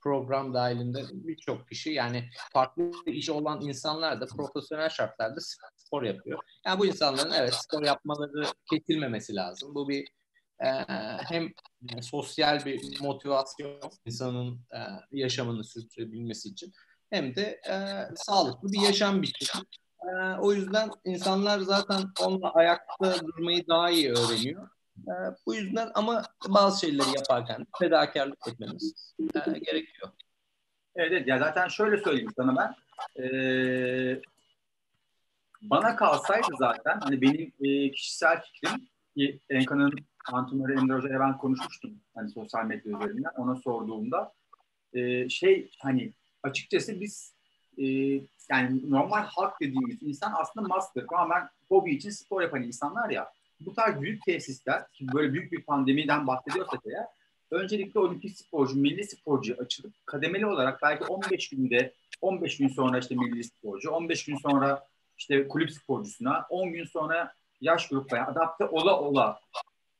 program 0.00 0.54
dahilinde 0.54 1.04
birçok 1.12 1.68
kişi 1.68 1.90
yani 1.90 2.28
farklı 2.52 2.90
işi 3.06 3.32
olan 3.32 3.60
insanlar 3.60 4.20
da 4.20 4.26
profesyonel 4.26 4.88
şartlarda 4.88 5.40
spor 5.76 6.02
yapıyor. 6.02 6.38
Yani 6.66 6.78
bu 6.78 6.86
insanların 6.86 7.32
evet 7.32 7.54
spor 7.54 7.82
yapmaları 7.82 8.46
kesilmemesi 8.70 9.34
lazım. 9.34 9.74
Bu 9.74 9.88
bir 9.88 10.08
e, 10.60 10.68
hem 11.18 11.52
sosyal 12.00 12.64
bir 12.64 13.00
motivasyon 13.00 13.80
insanın 14.04 14.60
e, 14.74 14.80
yaşamını 15.12 15.64
sürdürebilmesi 15.64 16.48
için 16.48 16.72
hem 17.10 17.34
de 17.36 17.60
e, 17.70 17.76
sağlıklı 18.16 18.72
bir 18.72 18.80
yaşam 18.80 19.22
biçimi. 19.22 19.64
E, 20.02 20.10
o 20.40 20.52
yüzden 20.52 20.90
insanlar 21.04 21.58
zaten 21.58 22.02
onunla 22.20 22.50
ayakta 22.52 23.26
durmayı 23.26 23.66
daha 23.68 23.90
iyi 23.90 24.10
öğreniyor. 24.10 24.68
E, 24.98 25.14
bu 25.46 25.54
yüzden 25.54 25.90
ama 25.94 26.22
bazı 26.48 26.80
şeyleri 26.80 27.16
yaparken 27.16 27.66
fedakarlık 27.78 28.48
etmemiz 28.48 29.14
e, 29.20 29.58
gerekiyor. 29.58 30.08
Evet, 30.96 31.12
evet 31.12 31.28
ya 31.28 31.38
zaten 31.38 31.68
şöyle 31.68 31.98
söyleyeyim 31.98 32.32
sana 32.36 32.56
ben. 32.56 32.74
Ee, 33.22 34.20
bana 35.62 35.96
kalsaydı 35.96 36.46
zaten 36.58 37.00
hani 37.00 37.20
benim 37.20 37.52
e, 37.60 37.90
kişisel 37.90 38.42
fikrim 38.42 38.88
ki 39.16 39.40
Enka'nın 39.50 39.92
antrenörü 40.32 40.78
Emre 40.78 40.94
Hoca'ya 40.94 41.20
ben 41.20 41.38
konuşmuştum 41.38 42.00
hani 42.14 42.30
sosyal 42.30 42.64
medya 42.64 42.98
üzerinden 42.98 43.30
ona 43.36 43.56
sorduğumda 43.56 44.32
e, 44.92 45.28
şey 45.28 45.70
hani 45.82 46.12
açıkçası 46.46 47.00
biz 47.00 47.34
e, 47.78 47.84
yani 48.50 48.90
normal 48.90 49.22
halk 49.22 49.60
dediğimiz 49.60 50.02
insan 50.02 50.32
aslında 50.36 50.68
master. 50.68 51.06
Tamamen 51.10 51.48
hobi 51.68 51.94
için 51.94 52.10
spor 52.10 52.42
yapan 52.42 52.62
insanlar 52.62 53.10
ya. 53.10 53.32
Bu 53.60 53.74
tarz 53.74 54.00
büyük 54.00 54.22
tesisler 54.22 54.92
ki 54.92 55.06
böyle 55.14 55.32
büyük 55.32 55.52
bir 55.52 55.62
pandemiden 55.62 56.26
bahsediyorsak 56.26 56.80
eğer 56.86 57.06
öncelikle 57.50 58.00
olimpik 58.00 58.38
sporcu, 58.38 58.76
milli 58.76 59.04
sporcu 59.04 59.56
açılıp 59.58 59.92
kademeli 60.06 60.46
olarak 60.46 60.82
belki 60.82 61.04
15 61.04 61.48
günde 61.48 61.92
15 62.20 62.58
gün 62.58 62.68
sonra 62.68 62.98
işte 62.98 63.14
milli 63.14 63.44
sporcu, 63.44 63.90
15 63.90 64.24
gün 64.24 64.36
sonra 64.36 64.86
işte 65.18 65.48
kulüp 65.48 65.70
sporcusuna, 65.70 66.46
10 66.50 66.72
gün 66.72 66.84
sonra 66.84 67.34
yaş 67.60 67.88
gruplara 67.88 68.26
adapte 68.26 68.64
ola 68.64 69.00
ola 69.00 69.40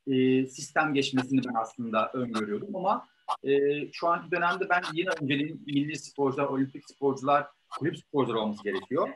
e, 0.07 0.45
sistem 0.45 0.93
geçmesini 0.93 1.41
ben 1.47 1.53
aslında 1.53 2.11
öngörüyordum. 2.13 2.75
Ama 2.75 3.07
e, 3.43 3.51
şu 3.91 4.07
anki 4.07 4.31
dönemde 4.31 4.69
ben 4.69 4.81
yine 4.93 5.09
önceliğin 5.21 5.63
milli 5.65 5.99
sporcular, 5.99 6.45
olimpik 6.45 6.89
sporcular, 6.89 7.47
kulüp 7.69 7.97
sporcuları 7.97 8.39
olması 8.39 8.63
gerekiyor. 8.63 9.09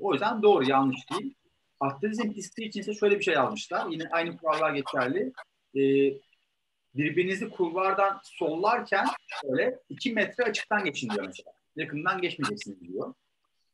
O 0.00 0.12
yüzden 0.12 0.42
doğru, 0.42 0.70
yanlış 0.70 1.10
değil. 1.10 1.34
Atletizm 1.80 2.32
pisti 2.32 2.64
için 2.64 2.80
ise 2.80 2.94
şöyle 2.94 3.18
bir 3.18 3.24
şey 3.24 3.34
yazmışlar. 3.34 3.86
Yine 3.90 4.08
aynı 4.10 4.36
kurallar 4.36 4.74
geçerli. 4.74 5.32
E, 5.76 5.82
birbirinizi 6.94 7.50
kulvardan 7.50 8.20
sollarken 8.24 9.06
şöyle 9.42 9.78
iki 9.88 10.12
metre 10.12 10.44
açıktan 10.44 10.84
geçin 10.84 11.10
diyor 11.10 11.26
mesela. 11.26 11.52
Yakından 11.76 12.20
geçmeyeceksiniz 12.20 12.80
diyor. 12.80 13.14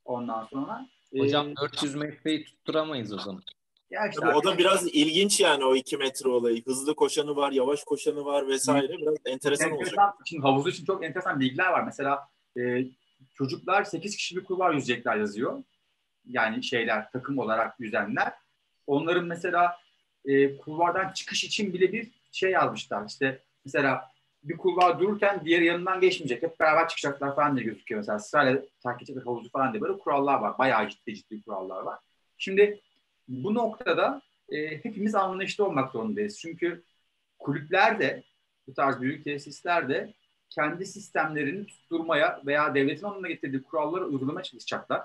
Ondan 0.05 0.45
sonra. 0.45 0.89
Hocam 1.17 1.49
e, 1.49 1.57
400 1.57 1.95
metreyi 1.95 2.45
tutturamayız 2.45 3.13
o 3.13 3.19
zaman. 3.19 3.43
Ya 3.91 4.09
işte 4.09 4.21
Tabii 4.21 4.37
o 4.37 4.45
da 4.45 4.59
biraz 4.59 4.87
ilginç 4.87 5.41
yani 5.41 5.65
o 5.65 5.75
iki 5.75 5.97
metre 5.97 6.29
olayı. 6.29 6.65
Hızlı 6.65 6.95
koşanı 6.95 7.37
var, 7.37 7.53
yavaş 7.53 7.85
koşanı 7.85 8.25
var 8.25 8.49
vesaire. 8.49 8.89
Biraz 8.89 9.15
enteresan, 9.25 9.67
enteresan 9.67 9.73
olacak. 9.73 10.15
Şimdi 10.25 10.43
havuzu 10.43 10.69
için 10.69 10.85
çok 10.85 11.05
enteresan 11.05 11.41
bilgiler 11.41 11.71
var. 11.71 11.85
Mesela 11.85 12.29
e, 12.59 12.85
çocuklar 13.35 13.85
8 13.85 14.17
kişi 14.17 14.37
bir 14.37 14.45
kulvar 14.45 14.75
yüzecekler 14.75 15.17
yazıyor. 15.17 15.63
Yani 16.27 16.65
şeyler 16.65 17.11
takım 17.11 17.39
olarak 17.39 17.81
yüzenler. 17.81 18.33
Onların 18.87 19.25
mesela 19.25 19.77
e, 20.25 20.57
kulvardan 20.57 21.13
çıkış 21.13 21.45
için 21.45 21.73
bile 21.73 21.93
bir 21.93 22.11
şey 22.33 22.51
yazmışlar. 22.51 23.07
İşte 23.07 23.43
mesela 23.65 24.11
bir 24.43 24.57
kulvar 24.57 25.01
dururken 25.01 25.43
diğer 25.45 25.61
yanından 25.61 26.01
geçmeyecek. 26.01 26.43
Hep 26.43 26.61
beraber 26.61 26.89
çıkacaklar 26.89 27.35
falan 27.37 27.57
diye 27.57 27.67
gözüküyor. 27.67 27.99
Mesela 27.99 28.19
sırayla 28.19 28.63
takip 28.83 29.11
edecek 29.11 29.27
havuzu 29.27 29.51
falan 29.51 29.73
diye 29.73 29.83
böyle 29.83 29.99
kurallar 29.99 30.39
var. 30.39 30.59
Bayağı 30.59 30.89
ciddi 30.89 31.15
ciddi 31.15 31.43
kurallar 31.43 31.83
var. 31.83 31.99
Şimdi 32.39 32.81
bu 33.29 33.55
noktada 33.55 34.23
e, 34.49 34.85
hepimiz 34.85 35.15
anlayışlı 35.15 35.65
olmak 35.65 35.93
zorundayız. 35.93 36.39
Çünkü 36.39 36.85
kulüpler 37.39 38.01
de 38.01 38.23
bu 38.67 38.75
tarz 38.75 39.01
büyük 39.01 39.25
tesisler 39.25 39.89
de 39.89 40.15
kendi 40.51 40.87
sistemlerini 40.87 41.67
tutturmaya 41.67 42.43
veya 42.47 42.75
devletin 42.75 43.07
onunla 43.07 43.29
getirdiği 43.29 43.63
kuralları 43.63 44.07
uygulamaya 44.07 44.43
çalışacaklar. 44.43 45.01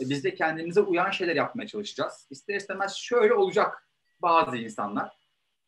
E, 0.00 0.08
biz 0.10 0.24
de 0.24 0.34
kendimize 0.34 0.80
uyan 0.80 1.10
şeyler 1.10 1.36
yapmaya 1.36 1.66
çalışacağız. 1.66 2.26
İster 2.30 2.54
istemez 2.54 2.94
şöyle 2.94 3.34
olacak 3.34 3.88
bazı 4.22 4.56
insanlar. 4.56 5.16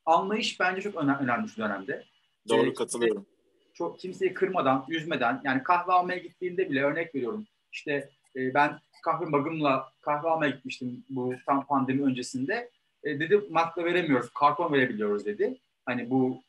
Anlayış 0.06 0.60
bence 0.60 0.80
çok 0.80 0.94
önemli, 0.94 1.22
önemli 1.22 1.48
şu 1.48 1.56
dönemde. 1.56 2.04
Doğru 2.48 2.70
e, 2.70 2.74
katılıyorum. 2.74 3.26
Çok 3.74 3.98
kimseyi 3.98 4.34
kırmadan, 4.34 4.84
üzmeden 4.88 5.40
yani 5.44 5.62
kahve 5.62 5.92
almaya 5.92 6.18
gittiğinde 6.18 6.70
bile 6.70 6.82
örnek 6.82 7.14
veriyorum. 7.14 7.46
İşte 7.72 8.10
e, 8.36 8.54
ben 8.54 8.78
kahve 9.04 9.24
magımla 9.24 9.92
kahve 10.00 10.28
almaya 10.28 10.50
gitmiştim 10.50 11.04
bu 11.10 11.34
tam 11.46 11.66
pandemi 11.66 12.02
öncesinde. 12.02 12.70
E, 13.04 13.20
dedi 13.20 13.40
maske 13.50 13.84
veremiyoruz, 13.84 14.30
karton 14.34 14.72
verebiliyoruz 14.72 15.24
dedi. 15.24 15.58
Hani 15.86 16.10
bu 16.10 16.42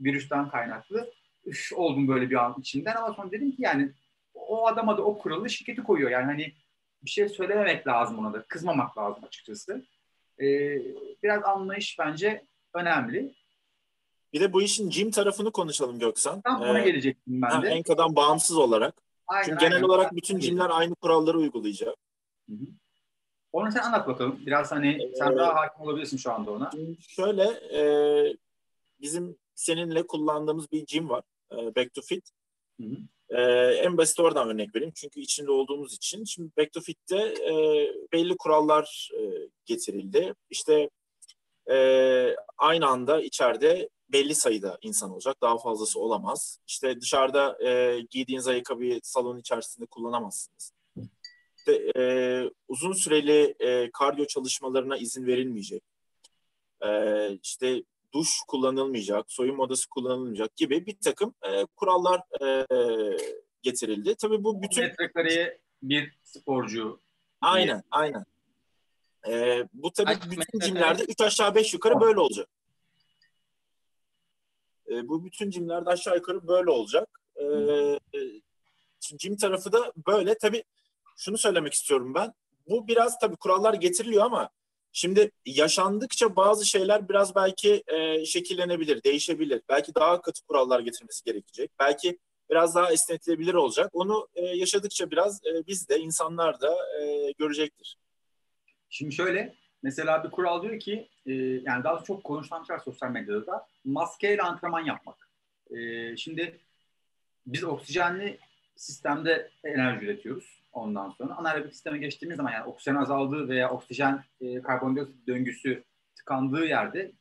virüsten 0.00 0.48
kaynaklı. 0.48 1.12
Üf 1.46 1.72
oldum 1.74 2.08
böyle 2.08 2.30
bir 2.30 2.44
an 2.44 2.56
içinden 2.60 2.96
ama 2.96 3.14
sonra 3.14 3.30
dedim 3.30 3.50
ki 3.50 3.62
yani 3.62 3.90
o 4.34 4.66
adama 4.66 4.96
da 4.96 5.02
o 5.02 5.18
kuralı 5.18 5.50
şirketi 5.50 5.82
koyuyor. 5.82 6.10
Yani 6.10 6.24
hani 6.24 6.52
bir 7.02 7.10
şey 7.10 7.28
söylememek 7.28 7.86
lazım 7.86 8.18
ona 8.18 8.32
da. 8.32 8.42
Kızmamak 8.42 8.98
lazım 8.98 9.24
açıkçası. 9.24 9.84
Ee, 10.40 10.78
biraz 11.22 11.44
anlayış 11.44 11.98
bence 11.98 12.44
önemli. 12.74 13.34
Bir 14.32 14.40
de 14.40 14.52
bu 14.52 14.62
işin 14.62 14.90
Jim 14.90 15.10
tarafını 15.10 15.52
konuşalım 15.52 15.98
Göksan. 15.98 16.40
Tam 16.40 16.62
ona 16.62 16.80
ee, 16.80 16.84
gelecektim 16.84 17.42
ben 17.42 17.62
de. 17.62 17.68
Enkadan 17.68 18.16
bağımsız 18.16 18.56
olarak. 18.56 19.02
Aynen, 19.32 19.44
Çünkü 19.44 19.60
genel 19.60 19.74
aynen. 19.74 19.88
olarak 19.88 20.16
bütün 20.16 20.40
Jim'ler 20.40 20.70
aynı 20.70 20.94
kuralları 20.94 21.38
uygulayacak. 21.38 21.96
Hı 22.48 22.54
hı. 22.54 22.66
Onu 23.52 23.72
sen 23.72 23.80
anlat 23.82 24.08
bakalım. 24.08 24.40
Biraz 24.46 24.72
hani 24.72 25.02
ee, 25.02 25.14
sen 25.14 25.36
daha 25.36 25.54
hakim 25.54 25.82
olabilirsin 25.82 26.16
şu 26.16 26.32
anda 26.32 26.50
ona. 26.50 26.70
Şöyle 27.08 27.42
e, 27.78 27.82
bizim 29.00 29.36
seninle 29.54 30.06
kullandığımız 30.06 30.72
bir 30.72 30.86
Jim 30.86 31.08
var. 31.08 31.22
E, 31.52 31.56
Back 31.56 31.94
to 31.94 32.02
Fit. 32.02 32.30
Hı 32.80 32.86
hı. 32.86 32.96
Ee, 33.30 33.42
en 33.74 33.96
basit 33.96 34.20
oradan 34.20 34.48
örnek 34.48 34.74
vereyim. 34.74 34.92
Çünkü 34.96 35.20
içinde 35.20 35.50
olduğumuz 35.50 35.94
için. 35.94 36.24
Şimdi 36.24 36.50
Back 36.58 36.72
to 36.72 36.80
Fit'te 36.80 37.16
e, 37.18 37.54
belli 38.12 38.36
kurallar 38.36 39.10
e, 39.18 39.48
getirildi. 39.64 40.34
İşte 40.50 40.90
e, 41.70 42.36
aynı 42.58 42.86
anda 42.86 43.22
içeride 43.22 43.88
belli 44.12 44.34
sayıda 44.34 44.78
insan 44.82 45.10
olacak. 45.10 45.36
Daha 45.42 45.58
fazlası 45.58 46.00
olamaz. 46.00 46.58
İşte 46.66 47.00
dışarıda 47.00 47.68
e, 47.68 48.00
giydiğiniz 48.10 48.48
ayakkabıyı 48.48 49.00
salon 49.02 49.38
içerisinde 49.38 49.86
kullanamazsınız. 49.86 50.72
İşte, 51.58 51.92
e, 51.96 52.04
uzun 52.68 52.92
süreli 52.92 53.54
e, 53.60 53.90
kardiyo 53.90 54.26
çalışmalarına 54.26 54.96
izin 54.96 55.26
verilmeyecek. 55.26 55.82
E, 56.80 56.88
işte 57.42 57.82
duş 58.14 58.28
kullanılmayacak, 58.48 59.32
soyunma 59.32 59.62
odası 59.62 59.88
kullanılmayacak 59.88 60.56
gibi 60.56 60.86
bir 60.86 60.96
takım 61.04 61.34
e, 61.42 61.66
kurallar 61.76 62.20
e, 62.42 62.66
getirildi. 63.62 64.14
Tabii 64.14 64.44
bu 64.44 64.62
bütün... 64.62 64.84
Metrekareye 64.84 65.58
bir 65.82 66.18
sporcu. 66.22 67.00
Aynen, 67.40 67.82
aynen. 67.90 68.24
E, 69.28 69.64
bu 69.72 69.92
tabii 69.92 70.06
Kaç 70.06 70.30
bütün 70.30 70.58
cimlerde 70.58 71.04
3 71.04 71.20
aşağı 71.20 71.54
5 71.54 71.74
yukarı 71.74 72.00
böyle 72.00 72.20
olacak. 72.20 72.48
E, 74.92 75.08
bu 75.08 75.24
bütün 75.24 75.50
cimlerde 75.50 75.90
aşağı 75.90 76.16
yukarı 76.16 76.48
böyle 76.48 76.70
olacak. 76.70 77.20
E, 77.40 77.46
cim 79.00 79.36
tarafı 79.36 79.72
da 79.72 79.92
böyle. 80.06 80.38
Tabii 80.38 80.64
şunu 81.16 81.38
söylemek 81.38 81.72
istiyorum 81.72 82.14
ben. 82.14 82.34
Bu 82.68 82.88
biraz 82.88 83.18
tabii 83.18 83.36
kurallar 83.36 83.74
getiriliyor 83.74 84.24
ama 84.24 84.50
Şimdi 84.92 85.30
yaşandıkça 85.46 86.36
bazı 86.36 86.66
şeyler 86.66 87.08
biraz 87.08 87.34
belki 87.34 87.82
e, 87.86 88.24
şekillenebilir, 88.24 89.02
değişebilir. 89.02 89.62
Belki 89.68 89.94
daha 89.94 90.20
katı 90.20 90.46
kurallar 90.46 90.80
getirmesi 90.80 91.24
gerekecek. 91.24 91.70
Belki 91.80 92.18
biraz 92.50 92.74
daha 92.74 92.92
esnetilebilir 92.92 93.54
olacak. 93.54 93.90
Onu 93.92 94.28
e, 94.34 94.46
yaşadıkça 94.46 95.10
biraz 95.10 95.46
e, 95.46 95.66
biz 95.66 95.88
de 95.88 95.98
insanlar 95.98 96.60
da 96.60 96.76
e, 97.00 97.32
görecektir. 97.38 97.96
Şimdi 98.90 99.14
şöyle 99.14 99.54
mesela 99.82 100.24
bir 100.24 100.30
kural 100.30 100.62
diyor 100.62 100.80
ki 100.80 101.08
e, 101.26 101.32
yani 101.34 101.84
daha 101.84 102.04
çok 102.04 102.24
konuşulan 102.24 102.64
şey 102.64 102.76
sosyal 102.84 103.10
medyada 103.10 103.46
da 103.46 103.66
maskeyle 103.84 104.42
antrenman 104.42 104.80
yapmak. 104.80 105.28
E, 105.70 106.16
şimdi 106.16 106.58
biz 107.46 107.64
oksijenli 107.64 108.38
sistemde 108.76 109.50
enerji 109.64 110.06
üretiyoruz 110.06 110.62
ondan 110.72 111.10
sonra. 111.10 111.34
Anaerobik 111.34 111.72
sisteme 111.72 111.98
geçtiğimiz 111.98 112.36
zaman 112.36 112.52
yani 112.52 112.64
oksijen 112.64 112.96
azaldığı 112.96 113.48
veya 113.48 113.70
oksijen 113.70 114.24
e, 114.40 114.62
karbondioksit 114.62 115.26
döngüsü 115.26 115.84
tıkandığı 116.14 116.64
yerde, 116.64 117.12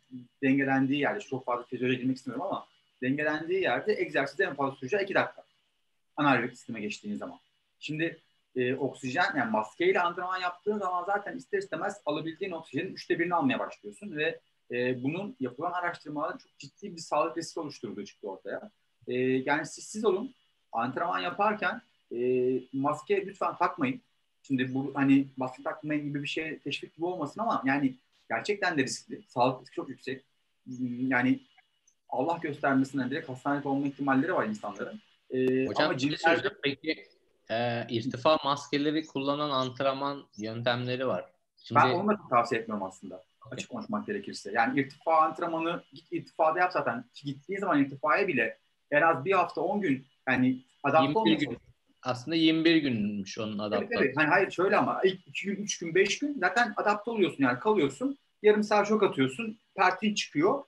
dengelendiği 0.44 1.00
yerde, 1.00 1.20
çok 1.20 1.46
fazla 1.46 1.64
fizyolojiye 1.64 2.02
girmek 2.02 2.18
istemiyorum 2.18 2.48
ama 2.52 2.68
dengelendiği 3.04 3.62
yerde 3.62 3.94
egzersiz 3.94 4.40
en 4.40 4.56
fazla 4.56 4.76
süreceği 4.76 5.04
2 5.04 5.14
dakika. 5.14 5.44
Anaerobik 6.18 6.58
sisteme 6.58 6.82
geçtiğiniz 6.82 7.20
zaman. 7.20 7.40
Şimdi 7.80 8.22
e, 8.56 8.76
oksijen 8.76 9.36
yani 9.38 9.52
maskeyle 9.52 10.02
antrenman 10.02 10.40
yaptığın 10.40 10.78
zaman 10.78 11.04
zaten 11.04 11.38
ister 11.38 11.58
istemez 11.58 12.02
alabildiğin 12.06 12.52
oksijenin 12.52 12.94
üçte 12.94 13.20
birini 13.20 13.36
almaya 13.36 13.60
başlıyorsun 13.60 14.16
ve 14.16 14.40
e, 14.72 15.04
bunun 15.04 15.36
yapılan 15.40 15.72
araştırmaların 15.72 16.38
çok 16.38 16.58
ciddi 16.58 16.96
bir 16.96 17.02
sağlık 17.02 17.38
riski 17.38 17.60
oluşturduğu 17.60 18.06
çıktı 18.06 18.28
ortaya. 18.28 18.72
E, 19.08 19.14
yani 19.20 19.66
siz, 19.66 19.84
siz 19.84 20.06
olun 20.06 20.36
antrenman 20.72 21.20
yaparken 21.20 21.82
e, 22.16 22.20
maske 22.74 23.26
lütfen 23.26 23.56
takmayın. 23.56 24.02
Şimdi 24.44 24.74
bu 24.74 24.92
hani 24.96 25.28
maske 25.38 25.64
takmayın 25.64 26.04
gibi 26.04 26.24
bir 26.24 26.28
şey 26.28 26.60
teşvik 26.60 26.96
gibi 26.96 27.06
olmasın 27.06 27.42
ama 27.42 27.64
yani 27.66 27.96
gerçekten 28.30 28.78
de 28.78 28.84
riskli. 28.84 29.22
Sağlık 29.28 29.62
riski 29.62 29.76
çok 29.76 29.90
yüksek. 29.90 30.26
Yani 31.08 31.40
Allah 32.10 32.40
göstermesinden 32.42 33.10
direkt 33.10 33.30
hastanede 33.30 33.68
olma 33.68 33.88
ihtimalleri 33.88 34.34
var 34.34 34.46
insanların. 34.46 35.02
Ee, 35.30 35.66
Hocam 35.66 35.86
ama 35.86 35.98
cinlerde... 35.98 36.50
peki 36.64 37.08
e, 37.50 37.86
irtifa 37.90 38.38
maskeleri 38.44 39.08
kullanan 39.08 39.50
antrenman 39.50 40.24
yöntemleri 40.38 41.08
var. 41.08 41.26
Şimdi... 41.58 41.82
Ben 41.82 41.94
onu 41.94 42.08
da 42.08 42.20
tavsiye 42.30 42.62
etmiyorum 42.62 42.88
aslında. 42.88 43.24
Açık 43.52 43.70
konuşmak 43.70 44.08
gerekirse. 44.08 44.52
Yani 44.52 44.80
irtifa 44.80 45.22
antrenmanı 45.22 45.84
git 45.94 46.12
irtifada 46.12 46.60
yap 46.60 46.72
zaten. 46.74 47.06
Gittiğin 47.24 47.60
zaman 47.60 47.80
irtifaya 47.84 48.28
bile 48.28 48.58
en 48.92 49.02
az 49.02 49.26
bir 49.26 49.32
hafta 49.32 49.62
10 49.62 49.82
gün 49.82 50.06
yani 50.28 50.62
adapte 50.84 51.20
olmuyorsun 51.20 51.58
aslında 52.04 52.36
21 52.36 52.76
günmüş 52.76 53.40
onun 53.40 53.60
adaptasyonu. 53.60 53.94
Evet, 53.94 54.06
evet. 54.06 54.18
Hani 54.18 54.28
hayır 54.28 54.52
şöyle 54.52 54.78
ama 54.78 55.02
ilk 55.04 55.28
2 55.28 55.46
gün, 55.46 55.64
3 55.64 55.80
gün, 55.80 55.96
5 55.96 56.20
gün 56.20 56.38
zaten 56.40 56.74
adapte 56.78 57.12
oluyorsun 57.12 57.44
yani 57.44 57.60
kalıyorsun. 57.60 58.18
Yarım 58.44 58.64
saat 58.64 58.88
şok 58.88 59.04
atıyorsun. 59.04 59.60
Pertin 59.76 60.14
çıkıyor. 60.14 60.64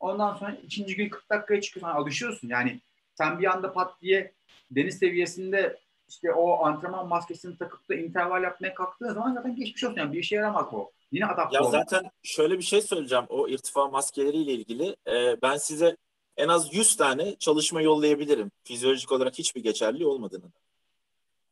Ondan 0.00 0.34
sonra 0.34 0.56
ikinci 0.62 0.96
gün 0.96 1.08
40 1.08 1.30
dakikaya 1.30 1.60
çıkıyorsun. 1.60 1.88
Yani 1.88 1.98
alışıyorsun. 1.98 2.48
Yani 2.48 2.80
sen 3.14 3.38
bir 3.38 3.52
anda 3.52 3.72
pat 3.72 4.02
diye 4.02 4.32
deniz 4.70 4.98
seviyesinde 4.98 5.78
işte 6.08 6.32
o 6.32 6.64
antrenman 6.64 7.08
maskesini 7.08 7.58
takıp 7.58 7.88
da 7.88 7.94
interval 7.94 8.42
yapmaya 8.42 8.74
kalktığın 8.74 9.14
zaman 9.14 9.34
zaten 9.34 9.56
geçmiş 9.56 9.84
olsun. 9.84 9.96
Yani 9.96 10.12
bir 10.12 10.18
işe 10.18 10.36
yaramaz 10.36 10.66
o. 10.72 10.90
Yine 11.12 11.26
adapte 11.26 11.56
Ya 11.56 11.62
olmak. 11.62 11.72
zaten 11.90 12.10
şöyle 12.22 12.58
bir 12.58 12.62
şey 12.62 12.82
söyleyeceğim. 12.82 13.24
O 13.28 13.48
irtifa 13.48 13.88
maskeleriyle 13.88 14.52
ilgili. 14.52 14.96
E, 15.08 15.42
ben 15.42 15.56
size 15.56 15.96
en 16.36 16.48
az 16.48 16.74
100 16.74 16.96
tane 16.96 17.36
çalışma 17.36 17.82
yollayabilirim. 17.82 18.50
Fizyolojik 18.64 19.12
olarak 19.12 19.38
hiçbir 19.38 19.62
geçerli 19.62 20.06
olmadığını. 20.06 20.52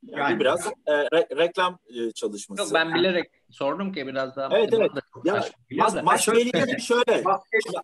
Yani, 0.03 0.21
yani 0.21 0.41
biraz 0.41 0.67
e, 0.67 0.93
re, 0.93 1.27
reklam 1.37 1.79
e, 1.89 2.11
çalışması. 2.11 2.63
Yok, 2.63 2.71
ben 2.75 2.95
bilerek 2.95 3.31
sordum 3.51 3.93
ki 3.93 4.07
biraz 4.07 4.37
daha. 4.37 4.59
Evet 4.59 4.73
evet. 4.73 4.91
Ya, 5.25 5.45
mas, 5.71 6.03
maskeyle 6.03 6.79
şöyle. 6.79 7.25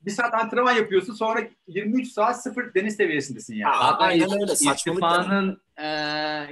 bir 0.07 0.11
saat 0.11 0.35
antrenman 0.35 0.72
yapıyorsun 0.72 1.14
sonra 1.14 1.40
23 1.66 2.12
saat 2.12 2.42
sıfır 2.42 2.74
deniz 2.74 2.96
seviyesindesin 2.96 3.54
yani. 3.54 3.74
Aa, 3.74 3.98
aynen 3.98 4.33
öyle. 4.33 4.57
Saçmalık. 4.57 5.59
e, 5.78 5.85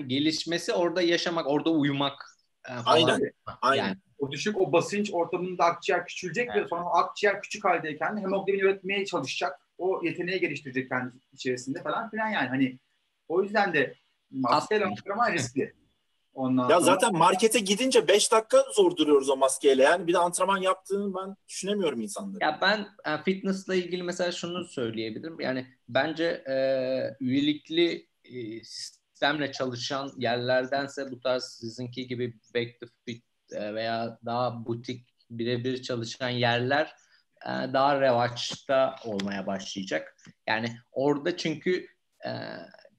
gelişmesi 0.06 0.72
orada 0.72 1.02
yaşamak, 1.02 1.46
orada 1.46 1.70
uyumak. 1.70 2.36
E, 2.68 2.72
falan. 2.72 2.84
Aynen. 2.86 3.20
Aynen. 3.62 3.84
Yani. 3.84 3.96
O 4.18 4.32
düşük 4.32 4.60
o 4.60 4.72
basınç 4.72 5.10
ortamında 5.12 5.64
akciğer 5.64 6.06
küçülecek 6.06 6.48
evet. 6.54 6.64
ve 6.64 6.68
sonra 6.68 6.84
akciğer 6.84 7.42
küçük 7.42 7.64
haldeyken 7.64 8.16
hemoglobin 8.16 8.58
üretmeye 8.58 9.06
çalışacak. 9.06 9.60
O 9.78 10.00
yeteneği 10.04 10.40
geliştirecek 10.40 10.88
kendi 10.88 11.12
içerisinde 11.32 11.82
falan 11.82 12.10
filan 12.10 12.28
yani. 12.28 12.48
Hani 12.48 12.78
o 13.28 13.42
yüzden 13.42 13.74
de 13.74 13.94
Maskeyle 14.30 14.84
antrenman 14.84 15.32
riskli. 15.32 15.74
Ondan 16.34 16.68
ya 16.68 16.80
sonra... 16.80 16.92
zaten 16.92 17.12
markete 17.12 17.58
gidince 17.58 18.08
5 18.08 18.32
dakika 18.32 18.64
zor 18.74 18.96
duruyoruz 18.96 19.30
o 19.30 19.36
maskeyle. 19.36 19.82
Yani 19.82 20.06
bir 20.06 20.12
de 20.12 20.18
antrenman 20.18 20.58
yaptığını 20.58 21.14
ben 21.14 21.36
düşünemiyorum 21.48 22.00
insanları. 22.00 22.44
Ya 22.44 22.58
ben 22.62 22.86
yani 23.06 23.22
fitnessla 23.24 23.74
ilgili 23.74 24.02
mesela 24.02 24.32
şunu 24.32 24.64
söyleyebilirim. 24.64 25.40
Yani 25.40 25.66
bence 25.88 26.24
e, 26.24 26.56
üyelikli 27.20 28.08
e, 28.24 28.64
sistemle 28.64 29.52
çalışan 29.52 30.12
yerlerdense 30.16 31.10
bu 31.10 31.20
tarz 31.20 31.44
sizinki 31.44 32.06
gibi 32.06 32.34
back 32.54 32.80
to 32.80 32.86
fit 33.04 33.24
e, 33.52 33.74
veya 33.74 34.18
daha 34.24 34.66
butik 34.66 35.06
birebir 35.30 35.82
çalışan 35.82 36.30
yerler 36.30 36.94
e, 37.42 37.48
daha 37.48 38.00
revaçta 38.00 38.96
olmaya 39.04 39.46
başlayacak. 39.46 40.16
Yani 40.46 40.76
orada 40.92 41.36
çünkü 41.36 41.86
e, 42.26 42.30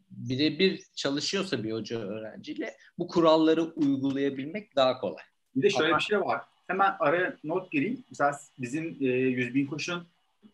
birebir 0.10 0.82
çalışıyorsa 0.96 1.64
bir 1.64 1.72
hoca 1.72 2.00
öğrenciyle 2.00 2.78
bu 2.98 3.08
kuralları 3.08 3.64
uygulayabilmek 3.64 4.76
daha 4.76 4.98
kolay. 4.98 5.24
Bir 5.56 5.62
de 5.62 5.70
şöyle 5.70 5.88
Ama... 5.88 5.98
bir 5.98 6.04
şey 6.04 6.22
var. 6.22 6.42
Hemen 6.68 6.96
araya 7.00 7.38
not 7.44 7.72
gireyim. 7.72 8.04
Mesela 8.10 8.40
bizim 8.60 8.98
e, 9.02 9.06
100 9.06 9.56
bin 9.56 9.68
koşun 9.68 10.08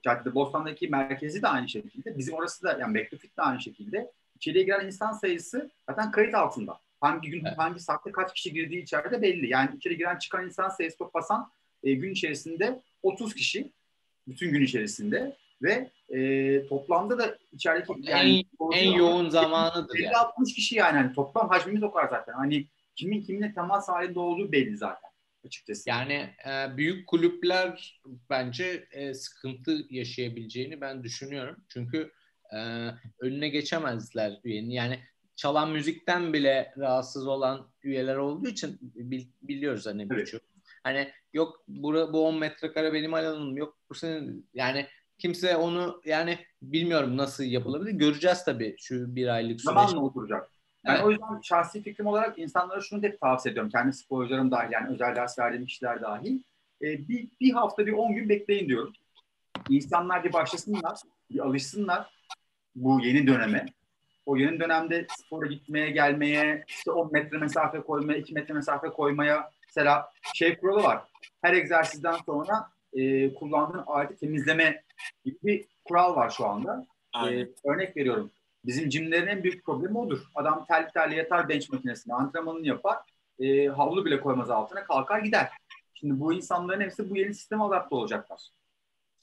Cadde 0.03 0.35
Bostan'daki 0.35 0.87
merkezi 0.87 1.41
de 1.41 1.47
aynı 1.47 1.69
şekilde. 1.69 2.17
Bizim 2.17 2.33
orası 2.33 2.63
da 2.63 2.77
yani 2.79 2.95
Backfit 2.95 3.37
de 3.37 3.41
aynı 3.41 3.61
şekilde. 3.61 4.11
İçeriye 4.35 4.63
giren 4.63 4.85
insan 4.85 5.11
sayısı 5.11 5.69
zaten 5.89 6.11
kayıt 6.11 6.35
altında. 6.35 6.79
Hangi 7.01 7.29
gün, 7.29 7.45
evet. 7.45 7.57
hangi 7.57 7.79
saatte 7.79 8.11
kaç 8.11 8.33
kişi 8.33 8.53
girdiği 8.53 8.83
içeride 8.83 9.21
belli. 9.21 9.49
Yani 9.49 9.75
içeri 9.77 9.97
giren 9.97 10.17
çıkan 10.17 10.45
insan 10.45 10.69
sayısı 10.69 10.97
toplasan 10.97 11.51
e, 11.83 11.93
gün 11.93 12.11
içerisinde 12.11 12.81
30 13.03 13.33
kişi 13.33 13.71
bütün 14.27 14.51
gün 14.51 14.61
içerisinde 14.61 15.37
ve 15.63 15.91
e, 16.09 16.67
toplamda 16.67 17.19
da 17.19 17.37
içerideki 17.51 18.11
yani 18.11 18.45
en, 18.71 18.77
en 18.77 18.91
yoğun 18.91 19.29
zamanıdır 19.29 19.95
50 19.95 20.03
yani. 20.03 20.17
60 20.17 20.53
kişi 20.53 20.75
yani 20.75 20.97
hani 20.97 21.13
toplam 21.13 21.49
hacmimiz 21.49 21.83
o 21.83 21.91
kadar 21.91 22.09
zaten. 22.09 22.33
Hani 22.33 22.67
kimin 22.95 23.21
kiminle 23.21 23.53
temas 23.53 23.89
halinde 23.89 24.19
olduğu 24.19 24.51
belli 24.51 24.77
zaten. 24.77 25.09
açıkçası. 25.45 25.89
Yani 25.89 26.29
e, 26.45 26.77
büyük 26.77 27.07
kulüpler 27.07 28.01
bence 28.29 28.87
e, 28.91 29.13
sıkıntı 29.13 29.85
yaşayabileceğini 29.89 30.81
ben 30.81 31.03
düşünüyorum. 31.03 31.55
Çünkü 31.69 32.11
e, 32.53 32.57
önüne 33.19 33.49
geçemezler 33.49 34.39
üyenin. 34.43 34.69
Yani 34.69 34.99
çalan 35.35 35.71
müzikten 35.71 36.33
bile 36.33 36.73
rahatsız 36.77 37.27
olan 37.27 37.71
üyeler 37.83 38.15
olduğu 38.15 38.47
için 38.47 38.77
bil, 38.81 39.25
biliyoruz 39.41 39.85
hani 39.85 40.07
evet. 40.11 40.11
birçok. 40.11 40.41
Hani 40.83 41.11
yok 41.33 41.63
bu, 41.67 41.93
bu 41.93 42.27
10 42.27 42.39
metrekare 42.39 42.93
benim 42.93 43.13
alanım 43.13 43.57
yok 43.57 43.77
bu 43.89 43.95
senin 43.95 44.49
yani 44.53 44.87
kimse 45.23 45.55
onu 45.55 46.01
yani 46.05 46.37
bilmiyorum 46.61 47.17
nasıl 47.17 47.43
yapılabilir. 47.43 47.91
Göreceğiz 47.91 48.45
tabii 48.45 48.75
şu 48.79 49.15
bir 49.15 49.27
aylık 49.27 49.61
süreç. 49.61 49.63
Zamanla 49.63 49.99
oturacak. 49.99 50.49
Ben 50.85 50.95
evet. 50.95 51.03
o 51.03 51.11
yüzden 51.11 51.41
şahsi 51.43 51.83
fikrim 51.83 52.07
olarak 52.07 52.39
insanlara 52.39 52.81
şunu 52.81 53.03
da 53.03 53.17
tavsiye 53.17 53.51
ediyorum. 53.51 53.71
Kendi 53.71 53.93
sporcularım 53.93 54.51
dahil 54.51 54.71
yani 54.71 54.93
özel 54.93 55.15
ders 55.15 55.39
verdiğim 55.39 55.65
kişiler 55.65 56.01
dahil. 56.01 56.39
Ee, 56.81 57.07
bir, 57.07 57.27
bir 57.41 57.53
hafta 57.53 57.85
bir 57.85 57.91
10 57.91 58.15
gün 58.15 58.29
bekleyin 58.29 58.67
diyorum. 58.67 58.93
İnsanlar 59.69 60.23
bir 60.23 60.33
başlasınlar, 60.33 60.99
bir 61.29 61.39
alışsınlar 61.39 62.09
bu 62.75 63.01
yeni 63.01 63.27
döneme. 63.27 63.65
O 64.25 64.37
yeni 64.37 64.59
dönemde 64.59 65.07
spora 65.09 65.47
gitmeye, 65.47 65.91
gelmeye, 65.91 66.63
işte 66.67 66.91
10 66.91 67.11
metre 67.11 67.37
mesafe 67.37 67.81
koymaya, 67.81 68.17
2 68.19 68.33
metre 68.33 68.53
mesafe 68.53 68.87
koymaya 68.87 69.51
mesela 69.67 70.11
şey 70.33 70.57
kuralı 70.57 70.83
var. 70.83 71.03
Her 71.41 71.53
egzersizden 71.53 72.17
sonra 72.25 72.73
e, 72.93 73.33
kullandığın 73.33 73.83
aleti 73.87 74.15
temizleme 74.15 74.82
gibi 75.25 75.37
bir 75.43 75.65
kural 75.85 76.15
var 76.15 76.29
şu 76.29 76.45
anda. 76.45 76.85
E, 77.29 77.47
örnek 77.65 77.97
veriyorum. 77.97 78.31
Bizim 78.65 78.89
cimlerin 78.89 79.27
en 79.27 79.43
büyük 79.43 79.65
problemi 79.65 79.97
odur. 79.97 80.23
Adam 80.35 80.65
tel 80.65 80.89
terli 80.89 81.15
yatar 81.15 81.49
bench 81.49 81.69
makinesinde 81.69 82.13
antrenmanını 82.13 82.67
yapar. 82.67 82.97
E, 83.39 83.67
havlu 83.67 84.05
bile 84.05 84.21
koymaz 84.21 84.49
altına 84.49 84.83
kalkar 84.83 85.19
gider. 85.19 85.49
Şimdi 85.93 86.19
bu 86.19 86.33
insanların 86.33 86.81
hepsi 86.81 87.09
bu 87.09 87.17
yeni 87.17 87.33
sisteme 87.33 87.63
adapte 87.63 87.95
olacaklar. 87.95 88.49